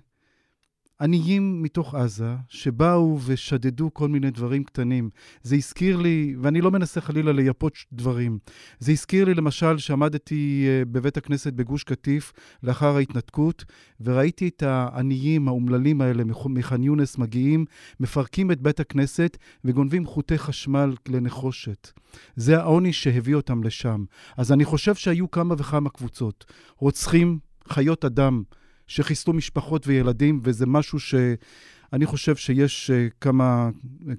[1.01, 5.11] עניים מתוך עזה, שבאו ושדדו כל מיני דברים קטנים.
[5.42, 8.38] זה הזכיר לי, ואני לא מנסה חלילה לייפות דברים,
[8.78, 12.32] זה הזכיר לי למשל שעמדתי אה, בבית הכנסת בגוש קטיף
[12.62, 13.64] לאחר ההתנתקות,
[14.01, 17.64] וראיתי את העניים האומללים האלה מח'אן יונס מגיעים,
[18.01, 21.90] מפרקים את בית הכנסת וגונבים חוטי חשמל לנחושת.
[22.36, 24.05] זה העוני שהביא אותם לשם.
[24.36, 26.44] אז אני חושב שהיו כמה וכמה קבוצות.
[26.78, 27.38] רוצחים,
[27.68, 28.42] חיות אדם.
[28.87, 33.70] שחיסלו משפחות וילדים, וזה משהו שאני חושב שיש אה, כמה,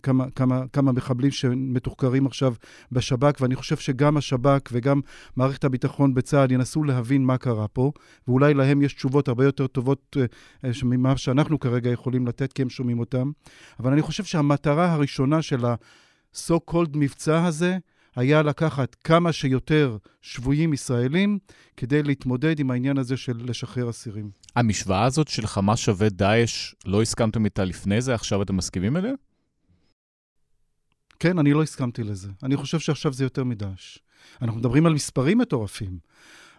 [0.04, 2.54] כמה, כמה, כמה מחבלים שמתוחקרים עכשיו
[2.92, 5.02] בשב"כ, ואני חושב שגם השב"כ וגם
[5.36, 7.92] מערכת הביטחון בצה"ל ינסו להבין מה קרה פה,
[8.28, 10.18] ואולי להם יש תשובות הרבה יותר טובות
[10.64, 13.32] אה, ממה שאנחנו כרגע יכולים לתת, כי הם שומעים אותם.
[13.80, 17.78] אבל אני חושב שהמטרה הראשונה של ה-so called מבצע הזה,
[18.18, 21.40] היה לקחת כמה שיותר שבויים ישראלים
[21.78, 24.30] כדי להתמודד עם העניין הזה של לשחרר אסירים.
[24.56, 29.14] המשוואה הזאת של חמאס שווה דאעש, לא הסכמתם איתה לפני זה, עכשיו אתם מסכימים אליה?
[31.20, 32.30] כן, אני לא הסכמתי לזה.
[32.44, 33.98] אני חושב שעכשיו זה יותר מדאעש.
[34.42, 35.98] אנחנו מדברים על מספרים מטורפים.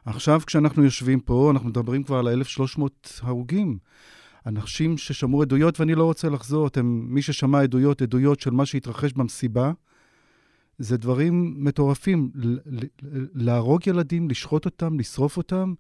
[0.04, 3.78] עכשיו, כשאנחנו יושבים פה, אנחנו מדברים כבר על 1,300 הרוגים.
[4.46, 9.12] אנשים ששמעו עדויות, ואני לא רוצה לחזור, אתם, מי ששמע עדויות, עדויות של מה שהתרחש
[9.12, 9.72] במסיבה,
[10.78, 12.30] זה דברים מטורפים.
[13.34, 15.74] להרוג ילדים, לשחוט אותם, לשרוף אותם.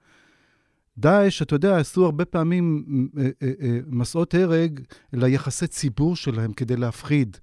[0.98, 2.84] דאעש, אתה יודע, עשו הרבה פעמים
[3.18, 4.80] אה, אה, אה, מסעות הרג
[5.12, 7.36] ליחסי ציבור שלהם כדי להפחיד.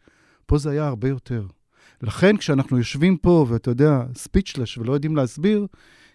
[0.45, 1.47] פה זה היה הרבה יותר.
[2.01, 5.67] לכן, כשאנחנו יושבים פה, ואתה יודע, ספיצ'לש ולא יודעים להסביר,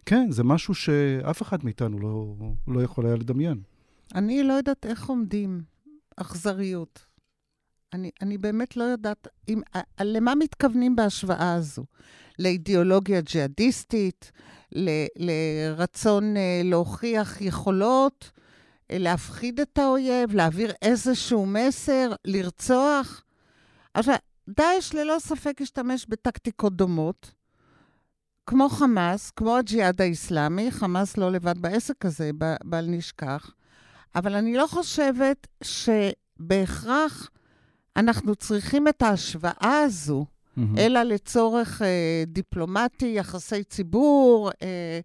[0.07, 2.34] כן, זה משהו שאף אחד מאיתנו לא,
[2.74, 3.61] לא יכול היה לדמיין.
[4.14, 5.62] אני לא יודעת איך עומדים
[6.16, 7.07] אכזריות.
[7.93, 9.61] אני, אני באמת לא יודעת אם,
[10.01, 11.84] למה מתכוונים בהשוואה הזו.
[12.38, 14.32] לאידיאולוגיה ג'יהאדיסטית,
[14.72, 18.30] ל, לרצון אה, להוכיח יכולות,
[18.91, 23.24] אה, להפחיד את האויב, להעביר איזשהו מסר, לרצוח.
[23.95, 24.14] עכשיו,
[24.49, 27.32] דאעש ללא ספק השתמש בטקטיקות דומות,
[28.47, 32.30] כמו חמאס, כמו הג'יהאד האיסלאמי, חמאס לא לבד בעסק הזה,
[32.64, 33.51] בל נשכח,
[34.14, 37.30] אבל אני לא חושבת שבהכרח
[37.97, 40.61] אנחנו צריכים את ההשוואה הזו, mm-hmm.
[40.78, 45.01] אלא לצורך אה, דיפלומטי, יחסי ציבור, אה,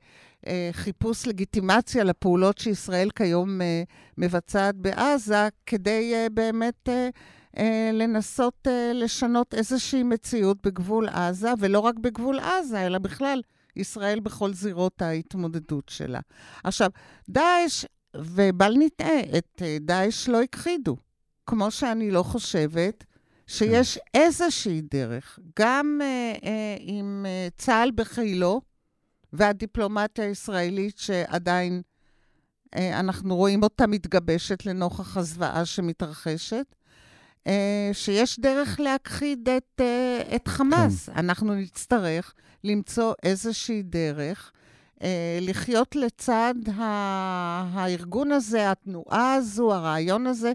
[0.47, 3.83] אה, חיפוש לגיטימציה לפעולות שישראל כיום אה,
[4.17, 7.09] מבצעת בעזה, כדי אה, באמת אה,
[7.57, 13.41] אה, לנסות אה, לשנות איזושהי מציאות בגבול עזה, ולא רק בגבול עזה, אלא בכלל
[13.75, 16.19] ישראל בכל זירות ההתמודדות שלה.
[16.63, 16.89] עכשיו,
[17.29, 20.97] דאעש, ובל נטעה, את אה, דאעש לא הכחידו.
[21.45, 23.03] כמו שאני לא חושבת
[23.47, 24.19] שיש כן.
[24.19, 28.61] איזושהי דרך, גם אה, אה, עם אה, צה"ל בחילו
[29.33, 31.81] והדיפלומטיה הישראלית שעדיין
[32.75, 36.75] אה, אנחנו רואים אותה מתגבשת לנוכח הזוועה שמתרחשת,
[37.47, 41.09] אה, שיש דרך להכחיד את, אה, את חמאס.
[41.09, 41.17] כן.
[41.17, 42.33] אנחנו נצטרך
[42.63, 44.51] למצוא איזושהי דרך.
[45.01, 46.53] אה, לחיות לצד.
[46.77, 50.53] הארגון הזה, התנועה הזו, הרעיון הזה,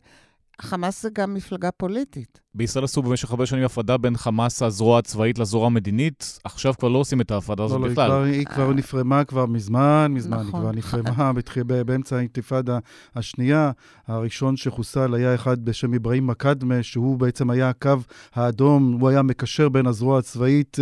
[0.63, 2.41] חמאס זה גם מפלגה פוליטית.
[2.55, 6.39] בישראל עשו במשך הרבה שנים הפרדה בין חמאס, הזרוע הצבאית, לזרוע המדינית.
[6.45, 8.11] עכשיו כבר לא עושים את ההפרדה הזאת לא, לא, בכלל.
[8.11, 10.37] היא כבר, היא כבר נפרמה כבר מזמן, מזמן.
[10.39, 10.61] היא נכון.
[10.61, 12.79] כבר נפרמה בתחיל, באמצע האינתיפאדה
[13.17, 13.71] השנייה.
[14.07, 17.97] הראשון שחוסל היה אחד בשם אברהים מקדמה, שהוא בעצם היה הקו
[18.35, 20.77] האדום, הוא היה מקשר בין הזרוע הצבאית.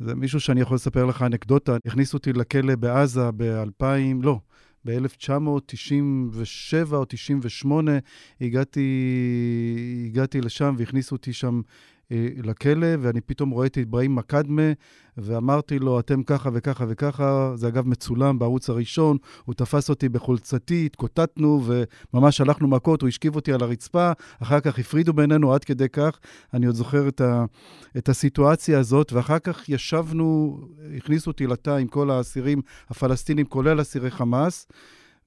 [0.00, 1.76] זה מישהו שאני יכול לספר לך אנקדוטה.
[1.86, 3.84] הכניסו אותי לכלא בעזה ב-2000,
[4.22, 4.38] לא,
[4.84, 7.92] ב-1997 או 98,
[8.40, 8.86] הגעתי,
[10.06, 11.62] הגעתי לשם והכניסו אותי שם אה,
[12.44, 14.72] לכלא, ואני פתאום רואה את אברהים מקדמה,
[15.16, 20.86] ואמרתי לו, אתם ככה וככה וככה, זה אגב מצולם בערוץ הראשון, הוא תפס אותי בחולצתי,
[20.86, 21.62] התקוטטנו,
[22.14, 26.20] וממש הלכנו מכות, הוא השכיב אותי על הרצפה, אחר כך הפרידו בינינו עד כדי כך,
[26.54, 27.44] אני עוד זוכר את, ה,
[27.96, 30.58] את הסיטואציה הזאת, ואחר כך ישבנו,
[30.96, 34.68] הכניסו אותי לתא עם כל האסירים הפלסטינים, כולל אסירי חמאס,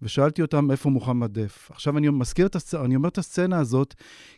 [0.01, 1.71] ושאלתי אותם איפה מוחמד דף.
[1.71, 3.93] עכשיו אני מזכיר את הסצנה, אני אומר את הסצנה הזאת,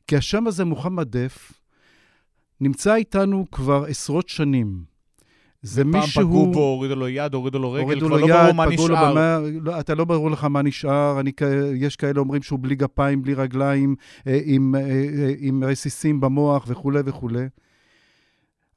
[0.07, 1.51] כי השם הזה, מוחמד דף,
[2.61, 4.95] נמצא איתנו כבר עשרות שנים.
[5.61, 6.21] זה פעם מישהו...
[6.21, 8.65] פגעו בו, הורידו לו יד, הורידו לו רגל, הורידו כבר לו לא ברור יד, מה
[8.71, 9.11] פגעו לו נשאר.
[9.11, 11.31] במה, לא, אתה לא ברור לך מה נשאר, אני,
[11.75, 13.95] יש כאלה אומרים שהוא בלי גפיים, בלי רגליים,
[14.27, 17.45] אה, עם, אה, אה, עם רסיסים במוח וכולי וכולי.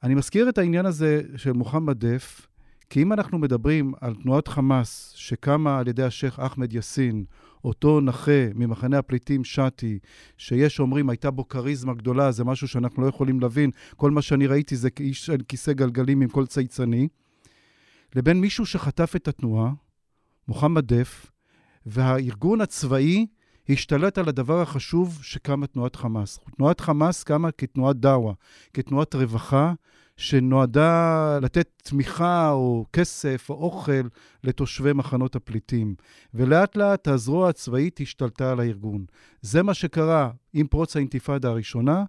[0.03, 2.47] אני מזכיר את העניין הזה של מוחמד דף,
[2.89, 7.23] כי אם אנחנו מדברים על תנועת חמאס שקמה על ידי השייח' אחמד יאסין,
[7.63, 9.99] אותו נכה ממחנה הפליטים שתי,
[10.37, 14.47] שיש אומרים הייתה בו כריזמה גדולה, זה משהו שאנחנו לא יכולים להבין, כל מה שאני
[14.47, 17.07] ראיתי זה כאיש על כיסא גלגלים עם קול צייצני,
[18.15, 19.71] לבין מישהו שחטף את התנועה,
[20.47, 21.31] מוחמד דף,
[21.85, 23.25] והארגון הצבאי
[23.69, 26.39] השתלט על הדבר החשוב שקמה תנועת חמאס.
[26.57, 28.33] תנועת חמאס קמה כתנועת דאווה,
[28.73, 29.73] כתנועת רווחה,
[30.19, 34.07] שנועדה לתת תמיכה או כסף או אוכל
[34.43, 35.95] לתושבי מחנות הפליטים.
[36.33, 39.05] ולאט לאט הזרוע הצבאית השתלטה על הארגון.
[39.41, 42.03] זה מה שקרה עם פרוץ האינתיפאדה הראשונה,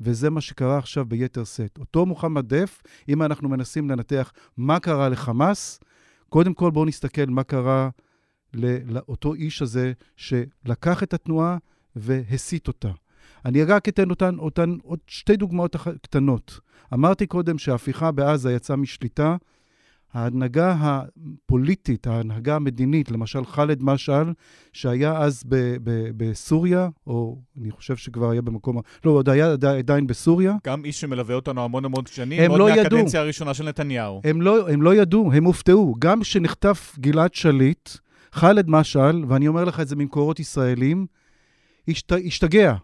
[0.00, 1.78] וזה מה שקרה עכשיו ביתר שאת.
[1.78, 5.80] אותו מוחמד דף, אם אנחנו מנסים לנתח מה קרה לחמאס,
[6.28, 7.88] קודם כל בואו נסתכל מה קרה
[8.54, 11.56] לאותו איש הזה שלקח את התנועה
[11.96, 12.90] והסיט אותה.
[13.44, 16.60] אני רק אתן אותן, אותן עוד שתי דוגמאות קטנות.
[16.94, 19.36] אמרתי קודם שההפיכה בעזה יצאה משליטה.
[20.14, 24.32] ההנהגה הפוליטית, ההנהגה המדינית, למשל ח'אלד משעל,
[24.72, 28.78] שהיה אז ב- ב- בסוריה, או אני חושב שכבר היה במקום...
[29.04, 30.56] לא, עוד היה עדי- עדיין בסוריה.
[30.66, 32.82] גם איש שמלווה אותנו המון המון שנים, הם עוד לא ידעו.
[32.82, 34.20] מהקדנציה הראשונה של נתניהו.
[34.24, 35.94] הם לא, הם לא ידעו, הם הופתעו.
[35.98, 37.88] גם כשנחטף גלעד שליט,
[38.32, 41.06] ח'אלד משעל, ואני אומר לך את זה ממקורות ישראלים,
[41.88, 42.74] השת, השתגע.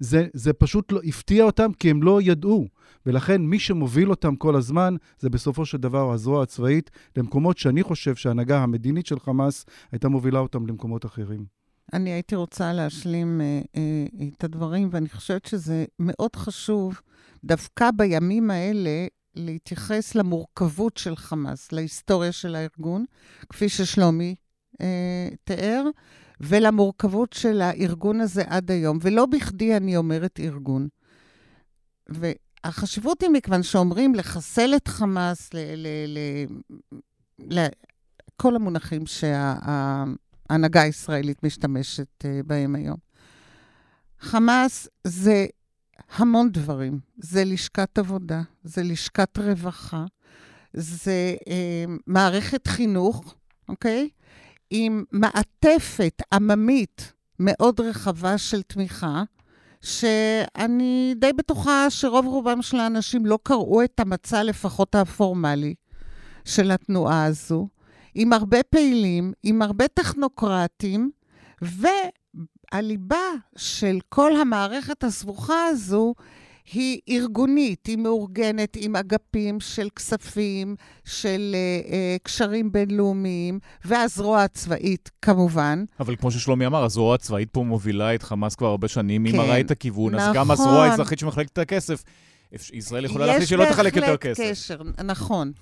[0.00, 2.66] זה, זה פשוט לא, הפתיע אותם כי הם לא ידעו.
[3.06, 8.14] ולכן מי שמוביל אותם כל הזמן זה בסופו של דבר הזרוע הצבאית למקומות שאני חושב
[8.14, 11.44] שההנהגה המדינית של חמאס הייתה מובילה אותם למקומות אחרים.
[11.92, 17.00] אני הייתי רוצה להשלים אה, אה, את הדברים, ואני חושבת שזה מאוד חשוב,
[17.44, 23.04] דווקא בימים האלה, להתייחס למורכבות של חמאס, להיסטוריה של הארגון,
[23.48, 24.34] כפי ששלומי
[24.80, 25.84] אה, תיאר,
[26.40, 28.98] ולמורכבות של הארגון הזה עד היום.
[29.02, 30.88] ולא בכדי אני אומרת ארגון.
[32.08, 35.58] והחשיבות היא מכיוון שאומרים לחסל את חמאס, ל...
[35.58, 37.66] ל, ל, ל
[38.36, 42.96] כל המונחים שההנהגה הישראלית משתמשת אה, בהם היום.
[44.20, 45.46] חמאס זה
[46.16, 47.00] המון דברים.
[47.18, 50.04] זה לשכת עבודה, זה לשכת רווחה,
[50.72, 53.34] זה אה, מערכת חינוך,
[53.68, 54.08] אוקיי?
[54.70, 59.22] עם מעטפת עממית מאוד רחבה של תמיכה,
[59.82, 65.74] שאני די בטוחה שרוב רובם של האנשים לא קראו את המצע, לפחות הפורמלי,
[66.44, 67.68] של התנועה הזו,
[68.14, 71.10] עם הרבה פעילים, עם הרבה טכנוקרטים,
[71.62, 73.16] והליבה
[73.56, 76.14] של כל המערכת הסבוכה הזו
[76.72, 81.92] היא ארגונית, היא מאורגנת עם אגפים של כספים, של uh, uh,
[82.22, 85.84] קשרים בינלאומיים, והזרוע הצבאית, כמובן.
[86.00, 89.38] אבל כמו ששלומי אמר, הזרוע הצבאית פה מובילה את חמאס כבר הרבה שנים, היא כן,
[89.38, 90.66] מראה את הכיוון, אז גם נכון.
[90.66, 92.02] הזרוע האזרחית שמחלקת את הכסף,
[92.72, 94.42] ישראל יכולה להחליט שלא תחלק יותר כסף.
[94.42, 95.52] יש בהחלט קשר, נכון.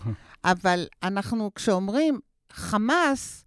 [0.45, 2.21] אבל אנחנו, כשאומרים
[2.53, 3.45] חמאס,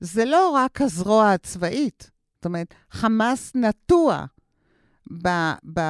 [0.00, 2.10] זה לא רק הזרוע הצבאית.
[2.38, 4.24] זאת אומרת, חמאס נטוע
[5.12, 5.28] ב,
[5.74, 5.80] ב,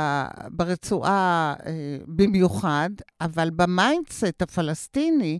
[0.51, 2.91] ברצועה אה, במיוחד,
[3.21, 5.39] אבל ב mindset הפלסטיני,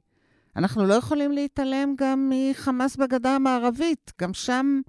[0.57, 4.13] אנחנו לא יכולים להתעלם גם מחמאס בגדה המערבית.
[4.21, 4.81] גם שם,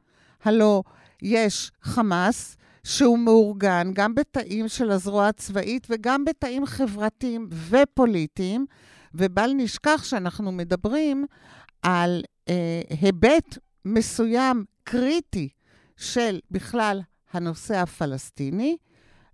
[0.44, 0.84] הלא,
[1.22, 8.66] יש חמאס שהוא מאורגן גם בתאים של הזרוע הצבאית וגם בתאים חברתיים ופוליטיים,
[9.14, 11.26] ובל נשכח שאנחנו מדברים
[11.82, 15.50] על אה, היבט מסוים, קריטי,
[15.98, 17.02] של בכלל
[17.34, 18.78] הנושא הפלסטיני,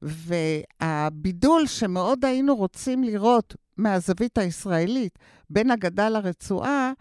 [0.02, 5.20] והבידול שמאוד היינו רוצים לראות מהזווית הישראלית
[5.50, 6.92] בין הגדה לרצועה,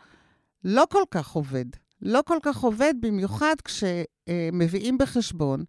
[0.65, 1.65] לא כל כך עובד.
[2.03, 5.65] לא כל כך עובד, במיוחד כשמביאים בחשבון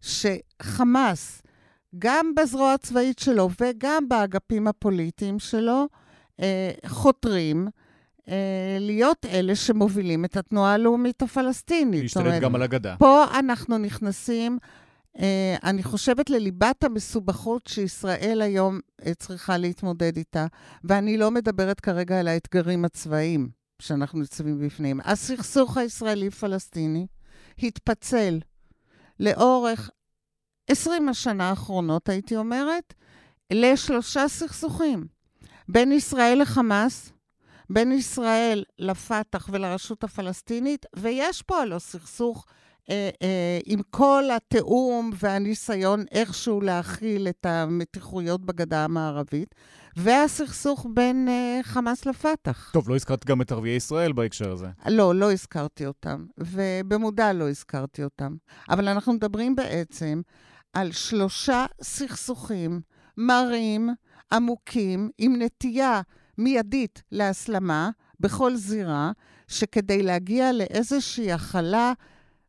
[0.00, 1.42] שחמאס,
[1.98, 5.86] גם בזרוע הצבאית שלו וגם באגפים הפוליטיים שלו,
[6.40, 7.68] אה, חותרים
[8.80, 12.02] להיות אלה שמובילים את התנועה הלאומית הפלסטינית.
[12.02, 12.96] להשתלט גם על הגדה.
[12.98, 14.58] פה אנחנו נכנסים,
[15.18, 18.80] אה, אני חושבת, לליבת המסובכות שישראל היום
[19.18, 20.46] צריכה להתמודד איתה,
[20.84, 23.48] ואני לא מדברת כרגע על האתגרים הצבאיים
[23.78, 25.00] שאנחנו ניצבים בפניהם.
[25.04, 27.06] הסכסוך הישראלי-פלסטיני
[27.62, 28.38] התפצל
[29.20, 29.90] לאורך
[30.70, 32.94] 20 השנה האחרונות, הייתי אומרת,
[33.52, 35.06] לשלושה סכסוכים.
[35.68, 37.12] בין ישראל לחמאס,
[37.70, 42.46] בין ישראל לפת"ח ולרשות הפלסטינית, ויש פה הלא סכסוך
[42.90, 49.54] אה, אה, עם כל התיאום והניסיון איכשהו להכיל את המתיחויות בגדה המערבית,
[49.96, 52.70] והסכסוך בין אה, חמאס לפת"ח.
[52.72, 54.66] טוב, לא הזכרת גם את ערביי ישראל בהקשר הזה.
[54.86, 58.36] לא, לא הזכרתי אותם, ובמודע לא הזכרתי אותם.
[58.70, 60.20] אבל אנחנו מדברים בעצם
[60.72, 62.80] על שלושה סכסוכים
[63.16, 63.90] מרים,
[64.32, 66.00] עמוקים, עם נטייה
[66.38, 69.12] מיידית להסלמה בכל זירה,
[69.48, 71.92] שכדי להגיע לאיזושהי הכלה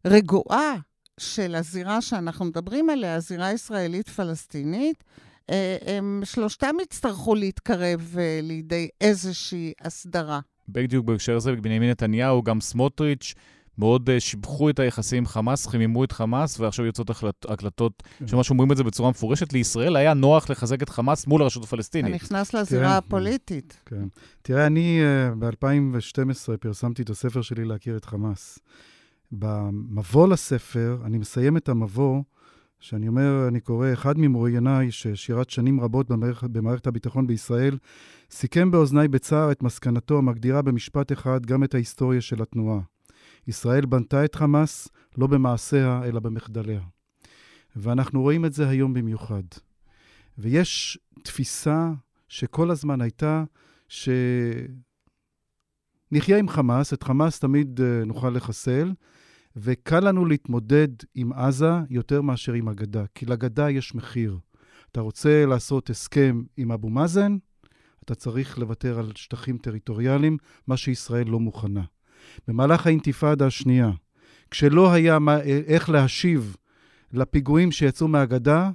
[0.08, 0.76] רגועה
[1.20, 5.04] של הזירה שאנחנו מדברים עליה, הזירה הישראלית-פלסטינית,
[5.50, 10.40] אה, הם שלושתם יצטרכו להתקרב אה, לידי איזושהי הסדרה.
[10.70, 13.34] בדיוק בהקשר הזה, בנימין נתניהו, גם סמוטריץ',
[13.80, 17.10] מאוד uh, שיבחו את היחסים עם חמאס, חיממו את חמאס, ועכשיו יוצאות
[17.50, 18.28] הקלטות כן.
[18.28, 19.54] שממש אומרים את זה בצורה מפורשת.
[19.54, 22.16] לישראל היה נוח לחזק את חמאס מול הרשות הפלסטינית.
[22.16, 23.78] אתה נכנס לזירה תראה, הפוליטית.
[23.86, 24.08] כן.
[24.42, 28.60] תראה, אני uh, ב-2012 פרסמתי את הספר שלי להכיר את חמאס.
[29.32, 32.22] במבוא לספר, אני מסיים את המבוא,
[32.80, 37.78] שאני אומר, אני קורא, אחד ממרואייניי, ששירת שנים רבות במערכת, במערכת הביטחון בישראל,
[38.32, 42.80] סיכם באוזניי בצער את מסקנתו המגדירה במשפט אחד גם את ההיסטוריה של התנועה.
[43.50, 44.88] ישראל בנתה את חמאס
[45.18, 46.82] לא במעשיה, אלא במחדליה.
[47.76, 49.44] ואנחנו רואים את זה היום במיוחד.
[50.38, 51.92] ויש תפיסה
[52.28, 53.44] שכל הזמן הייתה,
[53.88, 54.18] שנחיה
[56.38, 58.94] עם חמאס, את חמאס תמיד uh, נוכל לחסל,
[59.56, 64.40] וקל לנו להתמודד עם עזה יותר מאשר עם הגדה, כי לגדה יש מחיר.
[64.92, 67.38] אתה רוצה לעשות הסכם עם אבו מאזן,
[68.04, 70.38] אתה צריך לוותר על שטחים טריטוריאליים,
[70.68, 71.84] מה שישראל לא מוכנה.
[72.48, 73.92] במהלך האינתיפאדה השנייה,
[74.52, 76.56] כשלא היה מה, איך להשיב
[77.14, 78.70] לפיגועים שיצאו מהגדה,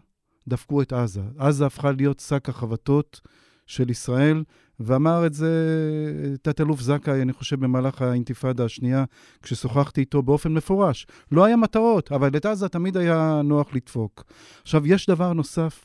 [0.48, 1.22] דפקו את עזה.
[1.38, 3.20] עזה הפכה להיות שק החבטות
[3.66, 4.44] של ישראל,
[4.80, 5.50] ואמר את זה
[6.42, 9.04] תת-אלוף זכאי, אני חושב, במהלך האינתיפאדה השנייה,
[9.42, 11.06] כששוחחתי איתו באופן מפורש.
[11.32, 14.24] לא היה מטרות, אבל את עזה תמיד היה נוח לדפוק.
[14.62, 15.84] עכשיו, יש דבר נוסף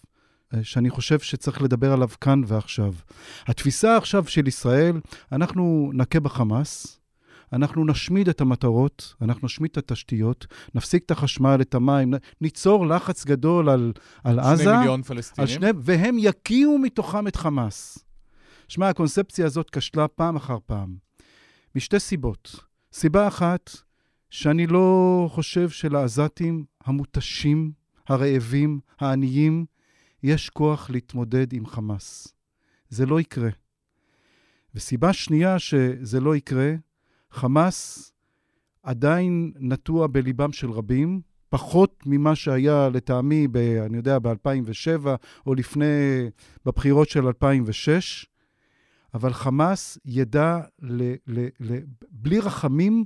[0.54, 2.94] אה, שאני חושב שצריך לדבר עליו כאן ועכשיו.
[3.48, 5.00] התפיסה עכשיו של ישראל,
[5.32, 7.00] אנחנו נכה בחמאס,
[7.54, 13.26] אנחנו נשמיד את המטרות, אנחנו נשמיד את התשתיות, נפסיק את החשמל, את המים, ניצור לחץ
[13.26, 13.94] גדול על,
[14.24, 14.64] על שני עזה.
[14.64, 15.48] שני מיליון פלסטינים.
[15.48, 18.00] שני, והם יקיעו מתוכם את חמאס.
[18.68, 20.96] שמע, הקונספציה הזאת כשלה פעם אחר פעם,
[21.76, 22.56] משתי סיבות.
[22.94, 23.70] סיבה אחת,
[24.30, 27.72] שאני לא חושב שלעזתים המותשים,
[28.08, 29.66] הרעבים, העניים,
[30.24, 32.28] יש כוח להתמודד עם חמאס.
[32.90, 33.50] זה לא יקרה.
[34.76, 36.74] וסיבה שנייה שזה לא יקרה,
[37.32, 38.12] חמאס
[38.84, 45.08] עדיין נטוע בליבם של רבים, פחות ממה שהיה לטעמי, ב, אני יודע, ב-2007
[45.46, 45.86] או לפני,
[46.66, 48.26] בבחירות של 2006,
[49.14, 51.78] אבל חמאס ידע ל, ל, ל,
[52.12, 53.06] בלי רחמים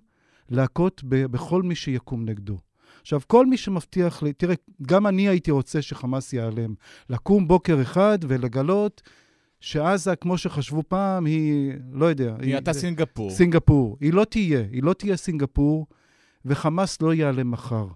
[0.50, 2.58] להכות ב, בכל מי שיקום נגדו.
[3.02, 6.74] עכשיו, כל מי שמבטיח לי, תראה, גם אני הייתי רוצה שחמאס ייעלם.
[7.10, 9.02] לקום בוקר אחד ולגלות
[9.64, 12.36] שעזה, כמו שחשבו פעם, היא, לא יודע.
[12.42, 13.32] היא הייתה סינגפור.
[13.32, 13.98] סינגפור.
[14.02, 15.88] היא לא תהיה, היא לא תהיה סינגפור,
[16.46, 17.88] וחמאס לא ייעלם מחר.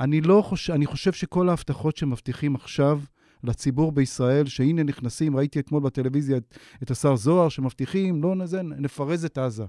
[0.00, 3.00] אני לא חושב, אני חושב שכל ההבטחות שמבטיחים עכשיו
[3.44, 9.24] לציבור בישראל, שהנה נכנסים, ראיתי אתמול בטלוויזיה את, את השר זוהר, שמבטיחים, לא נזה, נפרז
[9.24, 9.64] את עזה.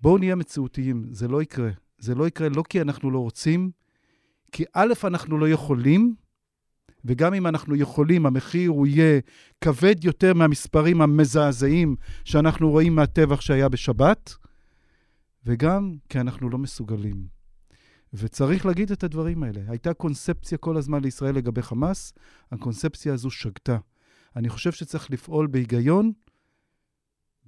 [0.00, 1.70] בואו נהיה מציאותיים, זה לא יקרה.
[1.98, 3.70] זה לא יקרה לא כי אנחנו לא רוצים,
[4.52, 6.14] כי א', אנחנו לא יכולים,
[7.04, 9.20] וגם אם אנחנו יכולים, המחיר הוא יהיה
[9.60, 14.34] כבד יותר מהמספרים המזעזעים שאנחנו רואים מהטבח שהיה בשבת,
[15.46, 17.38] וגם כי אנחנו לא מסוגלים.
[18.14, 19.60] וצריך להגיד את הדברים האלה.
[19.68, 22.12] הייתה קונספציה כל הזמן לישראל לגבי חמאס,
[22.52, 23.78] הקונספציה הזו שגתה.
[24.36, 26.12] אני חושב שצריך לפעול בהיגיון,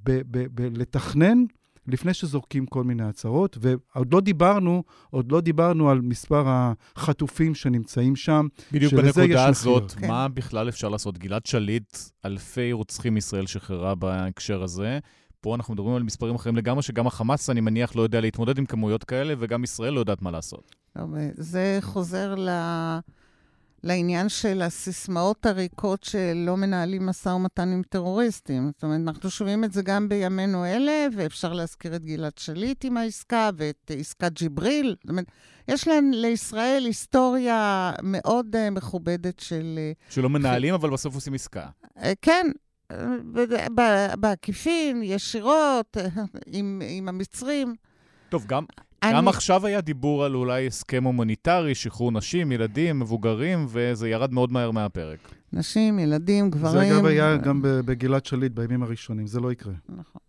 [0.05, 1.45] ב- ב- ב- לתכנן
[1.87, 8.17] לפני שזורקים כל מיני הצהרות, ועוד לא דיברנו, עוד לא דיברנו על מספר החטופים שנמצאים
[8.17, 9.49] שם, בדיוק שלזה יש בנקודה.
[9.49, 10.09] הזאת, כן.
[10.09, 11.19] מה בכלל אפשר לעשות?
[11.19, 14.99] גלעד שליט, אלפי רוצחים ישראל שחררה בהקשר הזה.
[15.41, 18.67] פה אנחנו מדברים על מספרים אחרים לגמרי, שגם החמאס, אני מניח, לא יודע להתמודד עם
[18.67, 20.75] כמויות כאלה, וגם ישראל לא יודעת מה לעשות.
[20.97, 21.05] לא,
[21.35, 22.49] זה חוזר ל...
[23.85, 28.71] לעניין של הסיסמאות הריקות שלא מנהלים משא ומתן עם טרוריסטים.
[28.75, 32.97] זאת אומרת, אנחנו שומעים את זה גם בימינו אלה, ואפשר להזכיר את גלעד שליט עם
[32.97, 34.97] העסקה ואת עסקת ג'יבריל.
[35.03, 35.25] זאת אומרת,
[35.69, 39.79] יש להן לישראל היסטוריה מאוד uh, מכובדת של...
[40.09, 41.67] Uh, שלא מנהלים, אבל בסוף עושים עסקה.
[41.99, 42.47] uh, כן,
[44.19, 45.97] בעקיפין, ישירות,
[46.47, 47.75] עם, עם המצרים.
[48.29, 48.65] טוב, גם,
[49.03, 54.33] אני- גם עכשיו היה דיבור על אולי הסכם הומניטרי, שחרור נשים, ילדים, מבוגרים, וזה ירד
[54.33, 55.19] מאוד מהר מהפרק.
[55.53, 56.93] נשים, ילדים, זה גברים.
[56.95, 59.73] אגב היה גם ב- בגלעד שליט בימים הראשונים, זה לא יקרה.
[59.89, 60.21] נכון.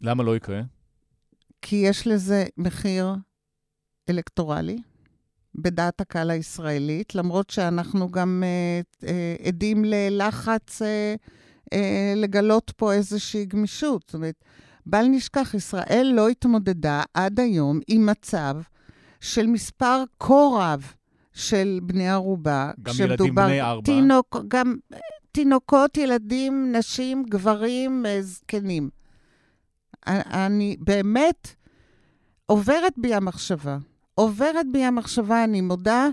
[0.00, 0.60] למה לא יקרה?
[1.62, 3.14] כי יש לזה מחיר
[4.10, 4.78] אלקטורלי
[5.54, 8.42] בדעת הקהל הישראלית, למרות שאנחנו גם
[9.02, 9.08] uh, uh,
[9.48, 10.84] עדים ללחץ uh,
[11.74, 11.76] uh,
[12.16, 14.02] לגלות פה איזושהי גמישות.
[14.06, 14.44] זאת אומרת,
[14.86, 18.56] בל נשכח, ישראל לא התמודדה עד היום עם מצב
[19.20, 20.92] של מספר כה רב
[21.32, 22.70] של בני ערובה.
[22.82, 23.84] גם ילדים בני ארבע.
[23.84, 24.98] תינוק, גם אה,
[25.32, 28.90] תינוקות, ילדים, נשים, גברים, אה, זקנים.
[30.06, 31.54] אני באמת
[32.46, 33.78] עוברת בי המחשבה.
[34.14, 36.08] עוברת בי המחשבה, אני מודה,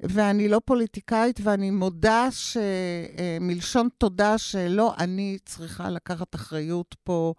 [0.00, 7.34] ואני לא פוליטיקאית, ואני מודה שמלשון תודה שלא אני צריכה לקחת אחריות פה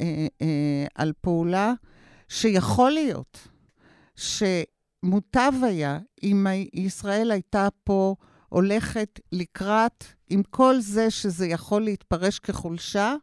[0.00, 1.72] אה, אה, על פעולה,
[2.28, 3.48] שיכול להיות
[4.16, 8.14] שמוטב היה אם ישראל הייתה פה
[8.48, 13.14] הולכת לקראת, עם כל זה שזה יכול להתפרש כחולשה,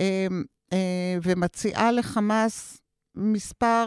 [0.00, 0.26] אה,
[0.72, 2.78] אה, ומציעה לחמאס
[3.14, 3.86] מספר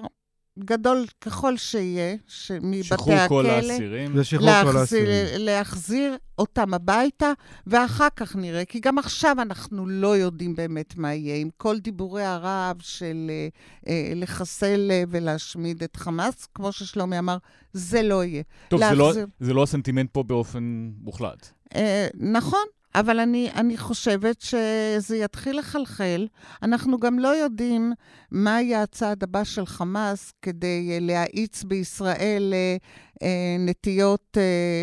[0.63, 2.15] גדול ככל שיהיה,
[2.61, 5.45] מבתי שחרור הכלא, להחזיר, האסירים.
[5.45, 7.31] להחזיר אותם הביתה,
[7.67, 12.23] ואחר כך נראה, כי גם עכשיו אנחנו לא יודעים באמת מה יהיה, עם כל דיבורי
[12.23, 13.47] הרעב של אה,
[13.87, 17.37] אה, לחסל אה, ולהשמיד את חמאס, כמו ששלומי אמר,
[17.73, 18.43] זה לא יהיה.
[18.67, 21.49] טוב, זה לא, להחזיר- זה לא הסנטימנט פה באופן מוחלט.
[21.75, 22.65] אה, נכון,
[22.95, 26.27] אבל אני, אני חושבת שזה יתחיל לחלחל.
[26.63, 27.93] אנחנו גם לא יודעים
[28.31, 32.77] מה יהיה הצעד הבא של חמאס כדי אה, להאיץ בישראל אה,
[33.23, 34.37] אה, נטיות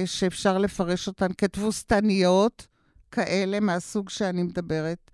[0.04, 2.66] שאפשר לפרש אותן כתבוסתניות,
[3.10, 5.10] כאלה מהסוג שאני מדברת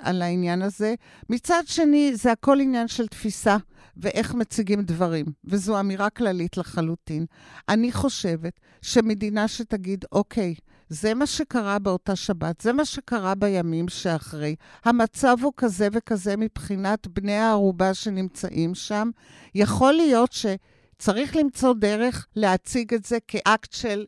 [0.00, 0.94] על העניין הזה.
[1.30, 3.56] מצד שני, זה הכל עניין של תפיסה
[3.96, 7.26] ואיך מציגים דברים, וזו אמירה כללית לחלוטין.
[7.68, 10.54] אני חושבת שמדינה שתגיד, אוקיי,
[10.88, 14.56] זה מה שקרה באותה שבת, זה מה שקרה בימים שאחרי.
[14.84, 19.10] המצב הוא כזה וכזה מבחינת בני הערובה שנמצאים שם.
[19.54, 24.04] יכול להיות שצריך למצוא דרך להציג את זה כאקט של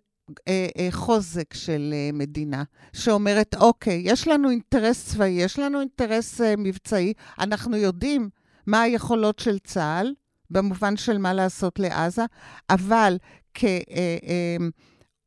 [0.49, 2.63] אה, אה, חוזק של אה, מדינה,
[2.93, 8.29] שאומרת, אוקיי, יש לנו אינטרס צבאי, יש לנו אינטרס אה, מבצעי, אנחנו יודעים
[8.67, 10.15] מה היכולות של צה"ל,
[10.51, 12.25] במובן של מה לעשות לעזה,
[12.71, 13.17] אבל
[13.55, 13.65] כ...
[13.65, 14.57] אה, אה,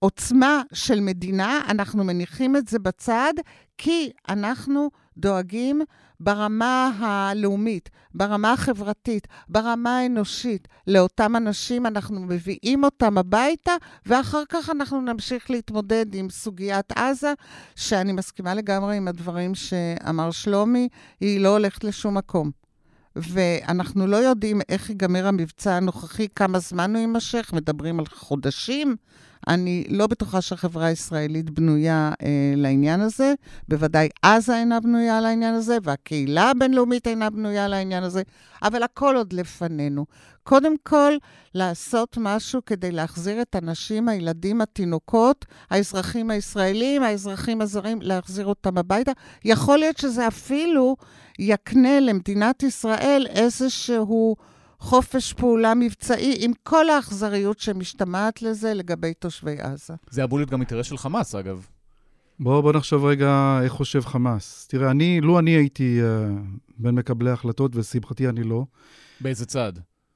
[0.04, 3.34] עוצמה של מדינה, אנחנו מניחים את זה בצד,
[3.78, 5.82] כי אנחנו דואגים
[6.20, 13.72] ברמה הלאומית, ברמה החברתית, ברמה האנושית, לאותם אנשים, אנחנו מביאים אותם הביתה,
[14.06, 17.34] ואחר כך אנחנו נמשיך להתמודד עם סוגיית עזה,
[17.76, 20.88] שאני מסכימה לגמרי עם הדברים שאמר שלומי,
[21.20, 22.52] היא לא הולכת לשום מקום.
[23.16, 28.96] ואנחנו לא יודעים איך ייגמר המבצע הנוכחי, כמה זמן הוא יימשך, מדברים על חודשים.
[29.48, 33.34] אני לא בטוחה שהחברה הישראלית בנויה אה, לעניין הזה.
[33.68, 38.22] בוודאי עזה אינה בנויה לעניין הזה, והקהילה הבינלאומית אינה בנויה לעניין הזה,
[38.64, 40.06] אבל הכל עוד לפנינו.
[40.44, 41.14] קודם כל,
[41.56, 49.12] לעשות משהו כדי להחזיר את הנשים, הילדים, התינוקות, האזרחים הישראלים, האזרחים הזרים, להחזיר אותם הביתה.
[49.46, 50.96] יכול להיות שזה אפילו
[51.40, 54.36] יקנה למדינת ישראל איזשהו...
[54.82, 59.94] חופש פעולה מבצעי, עם כל האכזריות שמשתמעת לזה לגבי תושבי עזה.
[60.10, 61.68] זה אמור להיות גם אינטרס של חמאס, אגב.
[62.40, 64.68] בואו בוא נחשוב רגע איך חושב חמאס.
[64.68, 66.06] תראה, אני, לו אני הייתי uh,
[66.78, 68.66] בין מקבלי ההחלטות, ולשמחתי אני לא,
[69.22, 69.74] באיזה צד?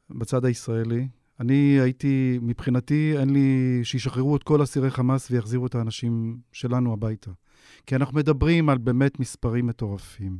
[0.09, 1.07] בצד הישראלי,
[1.39, 7.31] אני הייתי, מבחינתי, אין לי, שישחררו את כל אסירי חמאס ויחזירו את האנשים שלנו הביתה.
[7.85, 10.37] כי אנחנו מדברים על באמת מספרים מטורפים.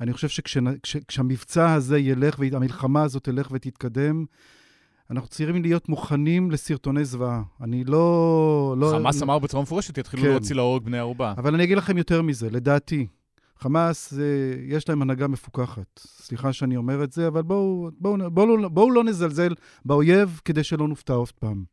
[0.00, 4.24] אני חושב שכשהמבצע הזה ילך, והמלחמה הזאת תלך ותתקדם,
[5.10, 7.42] אנחנו צריכים להיות מוכנים לסרטוני זוועה.
[7.60, 8.74] אני לא...
[8.78, 10.28] לא חמאס אמר בצורה מפורשת, יתחילו כן.
[10.28, 11.34] להוציא להורג בני ערובה.
[11.38, 13.06] אבל אני אגיד לכם יותר מזה, לדעתי,
[13.58, 14.18] חמאס, אה,
[14.66, 16.00] יש להם הנהגה מפוקחת.
[16.00, 20.64] סליחה שאני אומר את זה, אבל בואו בוא, בוא, בוא, בוא לא נזלזל באויב כדי
[20.64, 21.64] שלא נופתע עוד פעם.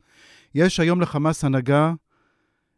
[0.56, 1.94] יש היום לחמאס הנהגה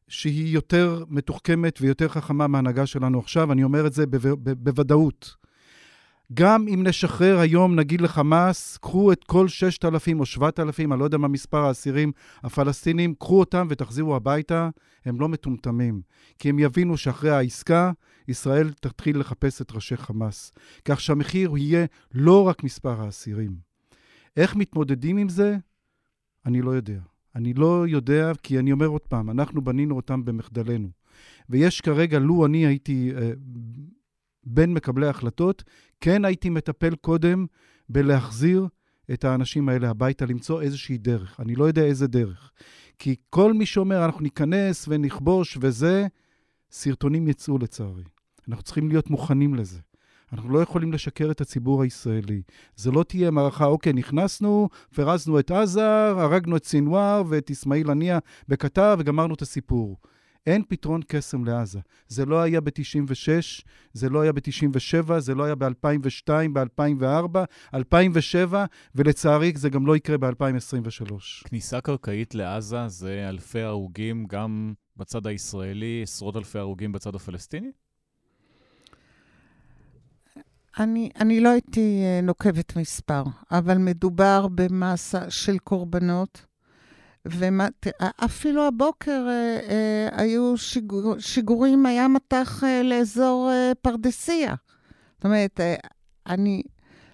[0.08, 5.36] שהיא יותר מתוחכמת ויותר חכמה מההנהגה שלנו עכשיו, אני אומר את זה בו, בוודאות.
[6.34, 11.18] גם אם נשחרר היום, נגיד לחמאס, קחו את כל 6,000 או 7,000, אני לא יודע
[11.18, 12.12] מה מספר האסירים
[12.44, 14.70] הפלסטינים, קחו אותם ותחזירו הביתה,
[15.06, 16.02] הם לא מטומטמים.
[16.40, 17.92] כי הם יבינו שאחרי העסקה,
[18.28, 20.52] ישראל תתחיל לחפש את ראשי חמאס.
[20.86, 23.56] כך שהמחיר יהיה לא רק מספר האסירים.
[24.38, 25.58] איך מתמודדים עם זה?
[26.46, 27.00] אני לא יודע.
[27.38, 30.90] אני לא יודע, כי אני אומר עוד פעם, אנחנו בנינו אותם במחדלנו.
[31.50, 33.32] ויש כרגע, לו אני הייתי אה,
[34.44, 35.64] בין מקבלי ההחלטות,
[36.02, 37.46] כן הייתי מטפל קודם
[37.90, 38.68] בלהחזיר
[39.14, 41.40] את האנשים האלה הביתה, למצוא איזושהי דרך.
[41.40, 42.52] אני לא יודע איזה דרך.
[43.00, 46.08] כי כל מי שאומר, אנחנו ניכנס ונכבוש וזה,
[46.72, 48.04] סרטונים יצאו לצערי.
[48.50, 49.80] אנחנו צריכים להיות מוכנים לזה.
[50.34, 52.42] אנחנו לא יכולים לשקר את הציבור הישראלי.
[52.76, 58.20] זה לא תהיה מערכה, אוקיי, נכנסנו, פרזנו את עזה, הרגנו את סינואר ואת אסמאעיל הנייה
[58.48, 59.98] בקטר וגמרנו את הסיפור.
[60.48, 61.80] אין פתרון קסם לעזה.
[62.08, 63.64] זה לא היה ב-96,
[63.94, 67.40] זה לא היה ב-97, זה לא היה ב-2002, ב-2004,
[67.74, 68.66] 2007,
[68.96, 71.14] ולצערי זה גם לא יקרה ב-2023.
[71.50, 77.72] כניסה קרקעית לעזה זה אלפי הרוגים גם בצד הישראלי, עשרות אלפי הרוגים בצד הפלסטיני?
[80.80, 86.46] אני, אני לא הייתי אה, נוקבת מספר, אבל מדובר במסה של קורבנות.
[87.26, 94.56] ואפילו הבוקר אה, אה, היו שיגור, שיגורים, היה מטח אה, לאזור אה, פרדסיה.
[95.18, 95.76] זאת אומרת, אה,
[96.28, 96.62] אני...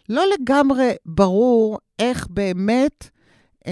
[0.10, 3.10] לא לגמרי ברור איך באמת
[3.68, 3.72] אה,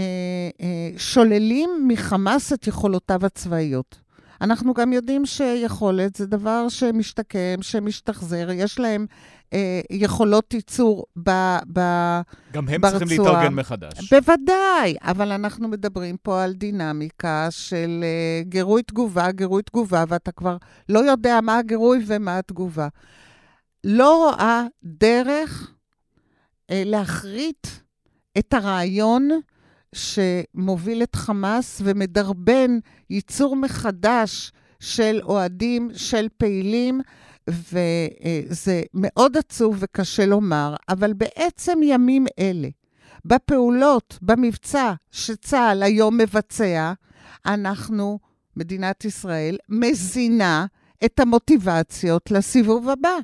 [0.61, 3.99] אה, שוללים מחמאס את יכולותיו הצבאיות.
[4.41, 9.05] אנחנו גם יודעים שיכולת זה דבר שמשתקם, שמשתחזר, יש להם
[9.53, 11.29] אה, יכולות ייצור ב,
[11.73, 11.79] ב,
[12.53, 12.99] גם הם ברצועה.
[12.99, 14.13] צריכים להתארגן מחדש.
[14.13, 20.57] בוודאי, אבל אנחנו מדברים פה על דינמיקה של אה, גירוי תגובה, גירוי תגובה, ואתה כבר
[20.89, 22.87] לא יודע מה הגירוי ומה התגובה.
[23.83, 25.71] לא רואה דרך
[26.71, 27.67] אה, להחריט
[28.37, 29.29] את הרעיון
[29.95, 32.79] שמוביל את חמאס ומדרבן
[33.09, 37.01] ייצור מחדש של אוהדים, של פעילים,
[37.49, 42.67] וזה מאוד עצוב וקשה לומר, אבל בעצם ימים אלה,
[43.25, 46.93] בפעולות, במבצע שצה"ל היום מבצע,
[47.45, 48.19] אנחנו,
[48.57, 50.65] מדינת ישראל, מזינה
[51.05, 53.17] את המוטיבציות לסיבוב הבא.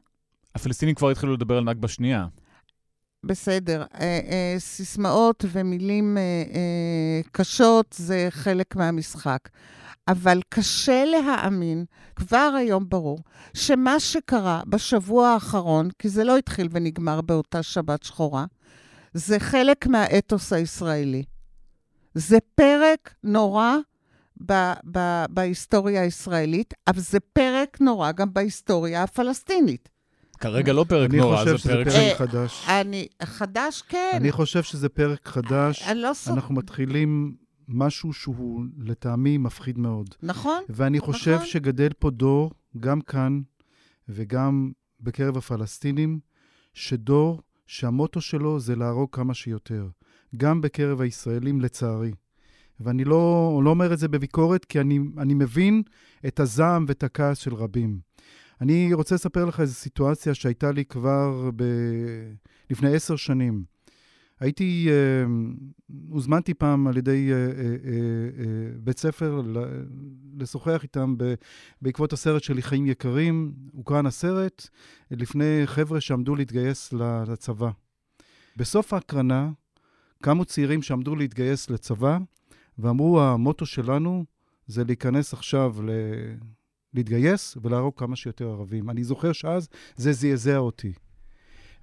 [0.56, 2.26] הפלסטינים כבר התחילו לדבר על נכבה שנייה.
[3.24, 3.82] בסדר.
[3.82, 9.40] אה, אה, סיסמאות ומילים אה, קשות זה חלק מהמשחק.
[10.08, 11.86] אבל קשה להאמין,
[12.16, 13.20] כבר היום ברור,
[13.54, 18.46] שמה שקרה בשבוע האחרון, כי זה לא התחיל ונגמר באותה שבת שחורה,
[19.14, 21.24] זה חלק מהאתוס הישראלי.
[22.14, 23.76] זה פרק נורא
[24.46, 29.90] ב- ב- בהיסטוריה הישראלית, אבל זה פרק נורא גם בהיסטוריה הפלסטינית.
[30.40, 31.78] כרגע לא פרק נורא, זה פרק...
[31.78, 32.66] אני חושב שזה פרק חדש.
[32.68, 34.12] אני, חדש, כן.
[34.14, 35.84] אני חושב שזה פרק חדש.
[35.88, 36.34] אני לא סוף...
[36.34, 37.36] אנחנו מתחילים
[37.68, 40.16] משהו שהוא לטעמי מפחיד מאוד.
[40.24, 40.64] נכון.
[40.70, 41.46] ואני חושב נכון.
[41.46, 43.42] שגדל פה דור, גם כאן
[44.10, 46.20] וגם בקרב הפלסטינים,
[46.74, 49.88] שדור שהמוטו שלו זה להרוג כמה שיותר.
[50.38, 52.12] גם בקרב הישראלים, לצערי.
[52.80, 55.84] ואני לא, לא אומר את זה בביקורת, כי אני, אני מבין
[56.28, 58.00] את הזעם ואת הכעס של רבים.
[58.62, 61.64] אני רוצה לספר לך איזו סיטואציה שהייתה לי כבר ב...
[62.70, 63.64] לפני עשר שנים.
[64.40, 65.26] הייתי, אה,
[66.10, 67.52] הוזמנתי פעם על ידי אה, אה,
[68.80, 69.42] בית ספר
[70.38, 71.16] לשוחח איתם
[71.82, 73.54] בעקבות הסרט שלי, חיים יקרים.
[73.72, 74.70] הוקרן הסרט
[75.12, 76.94] לפני חבר'ה שעמדו להתגייס
[77.28, 77.70] לצבא.
[78.58, 79.52] בסוף ההקרנה
[80.24, 82.18] קמו צעירים שעמדו להתגייס לצבא,
[82.80, 84.26] ואמרו, המוטו שלנו
[84.68, 85.90] זה להיכנס עכשיו ל...
[86.94, 88.90] להתגייס ולהרוג כמה שיותר ערבים.
[88.90, 90.94] אני זוכר שאז זה זעזע אותי.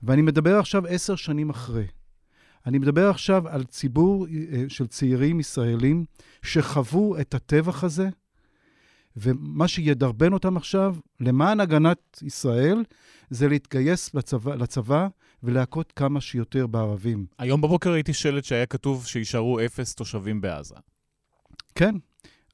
[0.03, 1.87] ואני מדבר עכשיו עשר שנים אחרי.
[2.67, 6.05] אני מדבר עכשיו על ציבור אה, של צעירים ישראלים
[6.43, 8.09] שחוו את הטבח הזה,
[9.17, 12.85] ומה שידרבן אותם עכשיו, למען הגנת ישראל,
[13.31, 15.09] זה להתגייס לצבא, לצבא
[15.43, 17.27] ולהכות כמה שיותר בערבים.
[17.39, 20.75] היום בבוקר ראיתי שלט שהיה כתוב שיישארו אפס תושבים בעזה.
[21.75, 21.95] כן.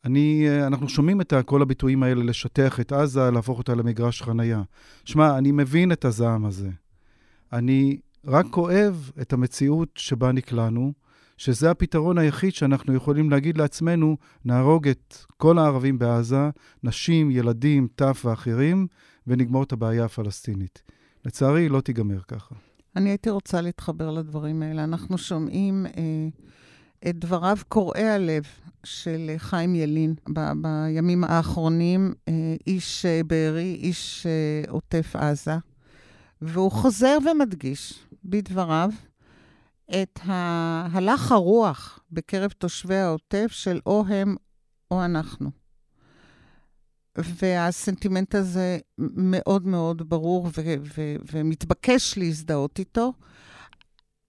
[0.05, 4.63] אני, אה, אנחנו שומעים את כל הביטויים האלה, לשטח את עזה, להפוך אותה למגרש חנייה.
[5.05, 6.71] שמע, אני מבין את הזעם הזה.
[7.53, 10.93] אני רק כואב את המציאות שבה נקלענו,
[11.37, 16.51] שזה הפתרון היחיד שאנחנו יכולים להגיד לעצמנו, נהרוג את כל הערבים בעזה,
[16.83, 18.87] נשים, ילדים, טף ואחרים,
[19.27, 20.83] ונגמור את הבעיה הפלסטינית.
[21.25, 22.55] לצערי, לא תיגמר ככה.
[22.97, 24.85] אני הייתי רוצה להתחבר לדברים האלה.
[24.85, 26.29] אנחנו שומעים אה,
[27.11, 28.45] את דבריו קורעי הלב
[28.85, 35.57] של חיים ילין ב- בימים האחרונים, אה, איש אה, בארי, איש אה, עוטף עזה,
[36.43, 38.91] והוא חוזר ומדגיש בדבריו
[40.03, 44.37] את הלך הרוח בקרב תושבי העוטף של או הם
[44.91, 45.51] או אנחנו.
[47.19, 53.13] והסנטימנט הזה מאוד מאוד ברור ו- ו- ומתבקש להזדהות איתו.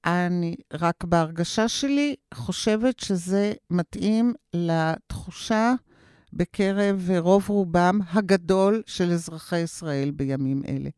[0.05, 5.73] אני רק בהרגשה שלי חושבת שזה מתאים לתחושה
[6.33, 10.89] בקרב רוב רובם הגדול של אזרחי ישראל בימים אלה.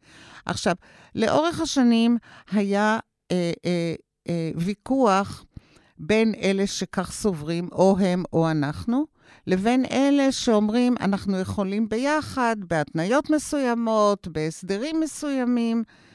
[0.45, 0.75] עכשיו,
[1.15, 2.17] לאורך השנים
[2.51, 2.99] היה
[3.31, 3.95] אה, אה,
[4.29, 5.45] אה, ויכוח
[5.97, 9.05] בין אלה שכך סוברים, או הם או אנחנו,
[9.47, 16.12] לבין אלה שאומרים, אנחנו יכולים ביחד, בהתניות מסוימות, בהסדרים מסוימים, אה,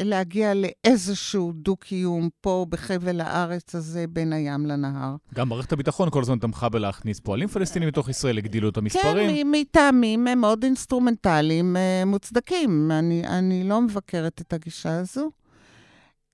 [0.00, 5.16] להגיע לאיזשהו דו-קיום פה בחבל הארץ הזה בין הים לנהר.
[5.34, 9.36] גם מערכת הביטחון כל הזמן תמכה בלהכניס פועלים פלסטינים לתוך ישראל, הגדילו את המספרים.
[9.36, 12.90] כן, מטעמים מאוד אינסטרומנטליים אה, מוצדקים.
[12.90, 15.30] אני, אני לא מבקרת את הגישה הזו.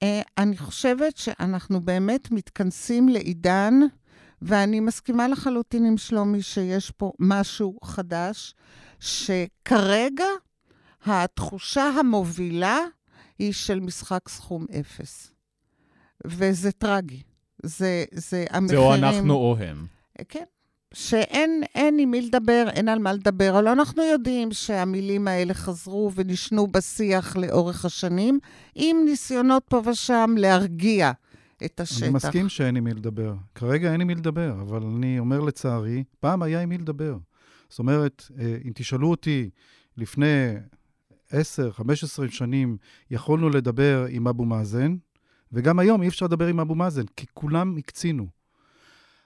[0.03, 3.75] אה, אני חושבת שאנחנו באמת מתכנסים לעידן,
[4.43, 8.55] ואני מסכימה לחלוטין עם שלומי שיש פה משהו חדש,
[9.01, 10.25] שכרגע
[11.07, 12.79] התחושה המובילה
[13.39, 15.33] היא של משחק סכום אפס.
[16.27, 17.23] וזה טרגי.
[17.63, 18.83] זה, זה המחירים...
[18.83, 19.87] זה או אנחנו או הם.
[20.29, 20.45] כן.
[20.95, 26.11] שאין אין עם מי לדבר, אין על מה לדבר, אבל אנחנו יודעים שהמילים האלה חזרו
[26.15, 28.39] ונשנו בשיח לאורך השנים,
[28.75, 31.13] עם ניסיונות פה ושם להרגיע
[31.65, 32.03] את השטח.
[32.03, 33.35] אני מסכים שאין עם מי לדבר.
[33.55, 37.17] כרגע אין עם מי לדבר, אבל אני אומר לצערי, פעם היה עם מי לדבר.
[37.69, 39.51] זאת אומרת, אה, אם תשאלו אותי
[39.97, 40.55] לפני
[41.35, 42.77] 10, 15 שנים,
[43.11, 44.97] יכולנו לדבר עם אבו מאזן,
[45.53, 48.27] וגם היום אי אפשר לדבר עם אבו מאזן, כי כולם הקצינו.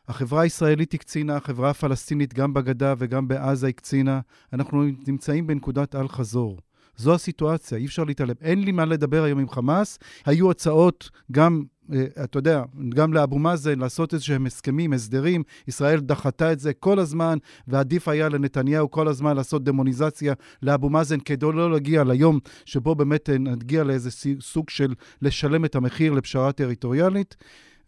[0.08, 4.20] החברה הישראלית הקצינה, החברה הפלסטינית גם בגדה וגם בעזה הקצינה.
[4.52, 6.58] אנחנו נמצאים בנקודת אל-חזור.
[6.98, 8.34] זו הסיטואציה, אי אפשר להתעלם.
[8.40, 9.98] אין לי מה לדבר היום עם חמאס.
[10.26, 15.42] היו הצעות גם, אה, אתה יודע, גם לאבו מאזן לעשות איזשהם הסכמים, הסדרים.
[15.68, 17.38] ישראל דחתה את זה כל הזמן,
[17.68, 23.30] ועדיף היה לנתניהו כל הזמן לעשות דמוניזציה לאבו מאזן כדי לא להגיע ליום שבו באמת
[23.30, 27.36] נגיע לאיזה סוג של לשלם את המחיר לפשרה טריטוריאלית,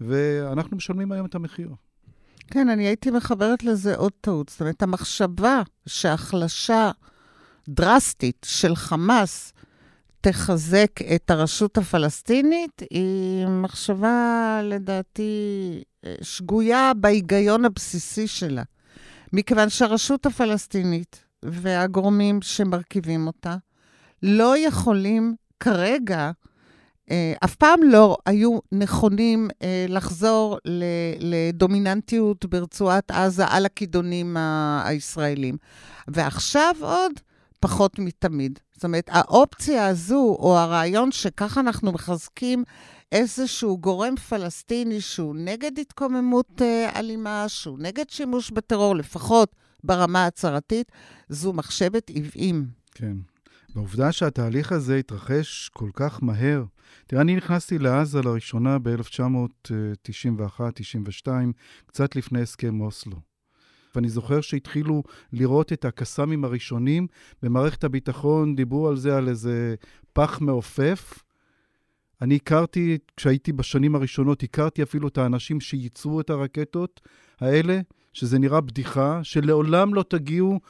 [0.00, 1.68] ואנחנו משלמים היום את המחיר.
[2.50, 4.48] כן, אני הייתי מחברת לזה עוד טעות.
[4.48, 6.90] זאת אומרת, המחשבה שהחלשה
[7.70, 9.52] דרסטית של חמאס
[10.20, 15.82] תחזק את הרשות הפלסטינית, היא מחשבה, לדעתי,
[16.22, 18.62] שגויה בהיגיון הבסיסי שלה.
[19.32, 23.56] מכיוון שהרשות הפלסטינית והגורמים שמרכיבים אותה
[24.22, 26.30] לא יכולים כרגע
[27.10, 30.58] אה, אף פעם לא היו נכונים אה, לחזור
[31.20, 34.36] לדומיננטיות ברצועת עזה על הכידונים
[34.84, 35.56] הישראלים.
[36.08, 37.12] ועכשיו עוד
[37.60, 38.58] פחות מתמיד.
[38.74, 42.64] זאת אומרת, האופציה הזו, או הרעיון שככה אנחנו מחזקים
[43.12, 50.92] איזשהו גורם פלסטיני שהוא נגד התקוממות אה, אלימה, שהוא נגד שימוש בטרור, לפחות ברמה ההצהרתית,
[51.28, 52.66] זו מחשבת עוועים.
[52.94, 53.16] כן.
[53.74, 56.64] והעובדה שהתהליך הזה התרחש כל כך מהר,
[57.06, 61.28] תראה, אני נכנסתי לעזה לראשונה ב-1991-92,
[61.86, 63.29] קצת לפני הסכם אוסלו.
[63.94, 67.06] ואני זוכר שהתחילו לראות את הקסאמים הראשונים
[67.42, 69.74] במערכת הביטחון, דיברו על זה, על איזה
[70.12, 71.22] פח מעופף.
[72.22, 77.00] אני הכרתי, כשהייתי בשנים הראשונות, הכרתי אפילו את האנשים שייצרו את הרקטות
[77.40, 77.80] האלה,
[78.12, 80.60] שזה נראה בדיחה, שלעולם לא תגיעו,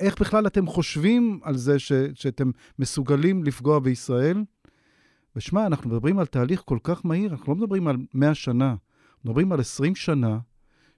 [0.00, 4.44] איך בכלל אתם חושבים על זה ש, שאתם מסוגלים לפגוע בישראל?
[5.36, 8.74] ושמע, אנחנו מדברים על תהליך כל כך מהיר, אנחנו לא מדברים על 100 שנה,
[9.24, 10.38] מדברים על 20 שנה,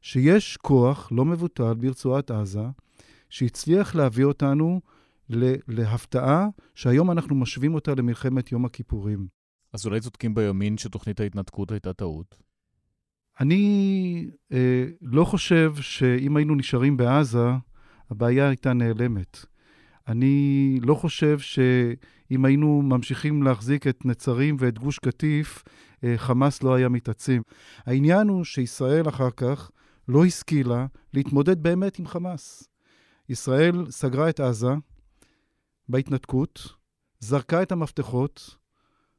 [0.03, 2.65] שיש כוח לא מבוטל ברצועת עזה,
[3.31, 4.81] שהצליח להביא אותנו
[5.69, 9.27] להפתעה שהיום אנחנו משווים אותה למלחמת יום הכיפורים.
[9.73, 12.37] אז אולי צודקים בימין שתוכנית ההתנתקות הייתה טעות?
[13.41, 17.49] אני אה, לא חושב שאם היינו נשארים בעזה,
[18.11, 19.45] הבעיה הייתה נעלמת.
[20.09, 25.65] אני לא חושב שאם היינו ממשיכים להחזיק את נצרים ואת גוש קטיף,
[26.05, 27.41] אה, חמאס לא היה מתעצם.
[27.87, 29.71] העניין הוא שישראל אחר כך
[30.09, 32.69] לא השכילה להתמודד באמת עם חמאס.
[33.29, 34.73] ישראל סגרה את עזה
[35.89, 36.69] בהתנתקות,
[37.21, 38.57] זרקה את המפתחות.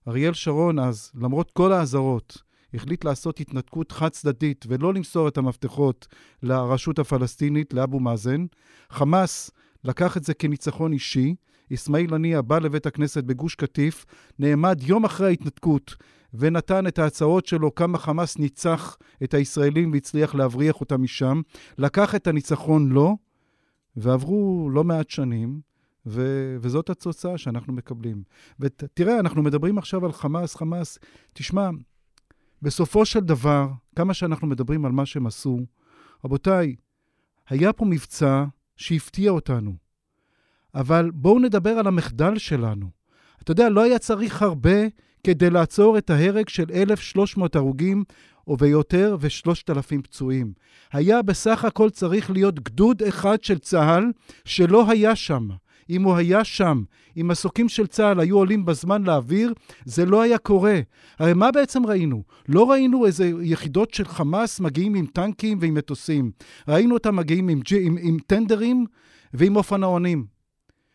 [0.07, 2.41] אריאל שרון אז, למרות כל האזהרות,
[2.73, 6.07] החליט לעשות התנתקות חד-צדדית ולא למסור את המפתחות
[6.43, 8.45] לרשות הפלסטינית, לאבו מאזן.
[8.89, 9.51] חמאס
[9.83, 11.35] לקח את זה כניצחון אישי,
[11.73, 14.05] אסמאעיל הנייה בא לבית הכנסת בגוש קטיף,
[14.39, 15.95] נעמד יום אחרי ההתנתקות
[16.33, 21.41] ונתן את ההצעות שלו כמה חמאס ניצח את הישראלים והצליח להבריח אותם משם,
[21.77, 23.17] לקח את הניצחון לו,
[23.95, 25.61] ועברו לא מעט שנים,
[26.05, 28.23] ו- וזאת התוצאה שאנחנו מקבלים.
[28.59, 30.99] ותראה, אנחנו מדברים עכשיו על חמאס, חמאס,
[31.33, 31.69] תשמע,
[32.61, 35.59] בסופו של דבר, כמה שאנחנו מדברים על מה שהם עשו,
[36.25, 36.75] רבותיי,
[37.49, 38.45] היה פה מבצע
[38.75, 39.82] שהפתיע אותנו.
[40.75, 42.87] אבל בואו נדבר על המחדל שלנו.
[43.43, 44.87] אתה יודע, לא היה צריך הרבה
[45.23, 48.03] כדי לעצור את ההרג של 1,300 הרוגים
[48.47, 50.53] או ויותר ו-3,000 פצועים.
[50.91, 54.11] היה בסך הכל צריך להיות גדוד אחד של צה"ל
[54.45, 55.49] שלא היה שם.
[55.89, 56.83] אם הוא היה שם,
[57.21, 59.53] אם מסוקים של צה"ל היו עולים בזמן לאוויר,
[59.85, 60.79] זה לא היה קורה.
[61.19, 62.23] הרי מה בעצם ראינו?
[62.47, 66.31] לא ראינו איזה יחידות של חמאס מגיעים עם טנקים ועם מטוסים.
[66.67, 68.85] ראינו אותם מגיעים עם, עם, עם טנדרים
[69.33, 70.32] ועם אופנוענים.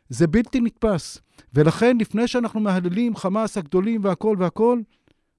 [0.09, 1.19] זה בלתי נתפס.
[1.55, 4.83] ולכן, לפני שאנחנו מהללים חמאס הגדולים והכול והכול,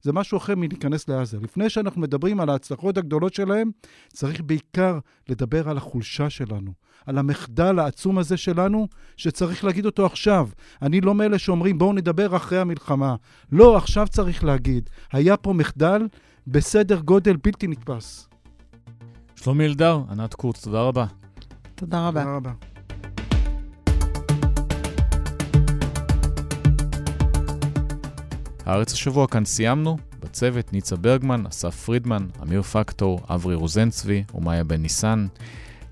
[0.02, 1.38] זה משהו אחר מלהיכנס לעזה.
[1.42, 3.72] לפני שאנחנו מדברים על ההצלחות הגדולות שלהם,
[4.14, 5.00] צריך בעיקר
[5.30, 6.72] לדבר על החולשה שלנו,
[7.06, 10.50] על המחדל העצום הזה שלנו, שצריך להגיד אותו עכשיו.
[10.82, 13.16] אני לא מאלה שאומרים, בואו נדבר אחרי המלחמה.
[13.52, 14.90] לא, עכשיו צריך להגיד.
[15.12, 16.08] היה פה מחדל
[16.48, 18.30] בסדר גודל בלתי נתפס.
[19.36, 21.06] שלומי אלדר, ענת קורץ, תודה רבה.
[21.76, 22.24] תודה רבה.
[22.24, 22.79] תודה רבה.
[28.66, 29.98] הארץ השבוע כאן סיימנו.
[30.20, 35.28] בצוות ניצה ברגמן, אסף פרידמן, אמיר פקטור, אברי רוזנצבי ומאיה בן ניסן.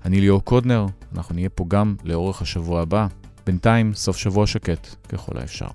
[0.04, 3.06] אני ליאור קודנר, אנחנו נהיה פה גם לאורך השבוע הבא.
[3.46, 5.66] בינתיים, סוף שבוע שקט, ככל האפשר.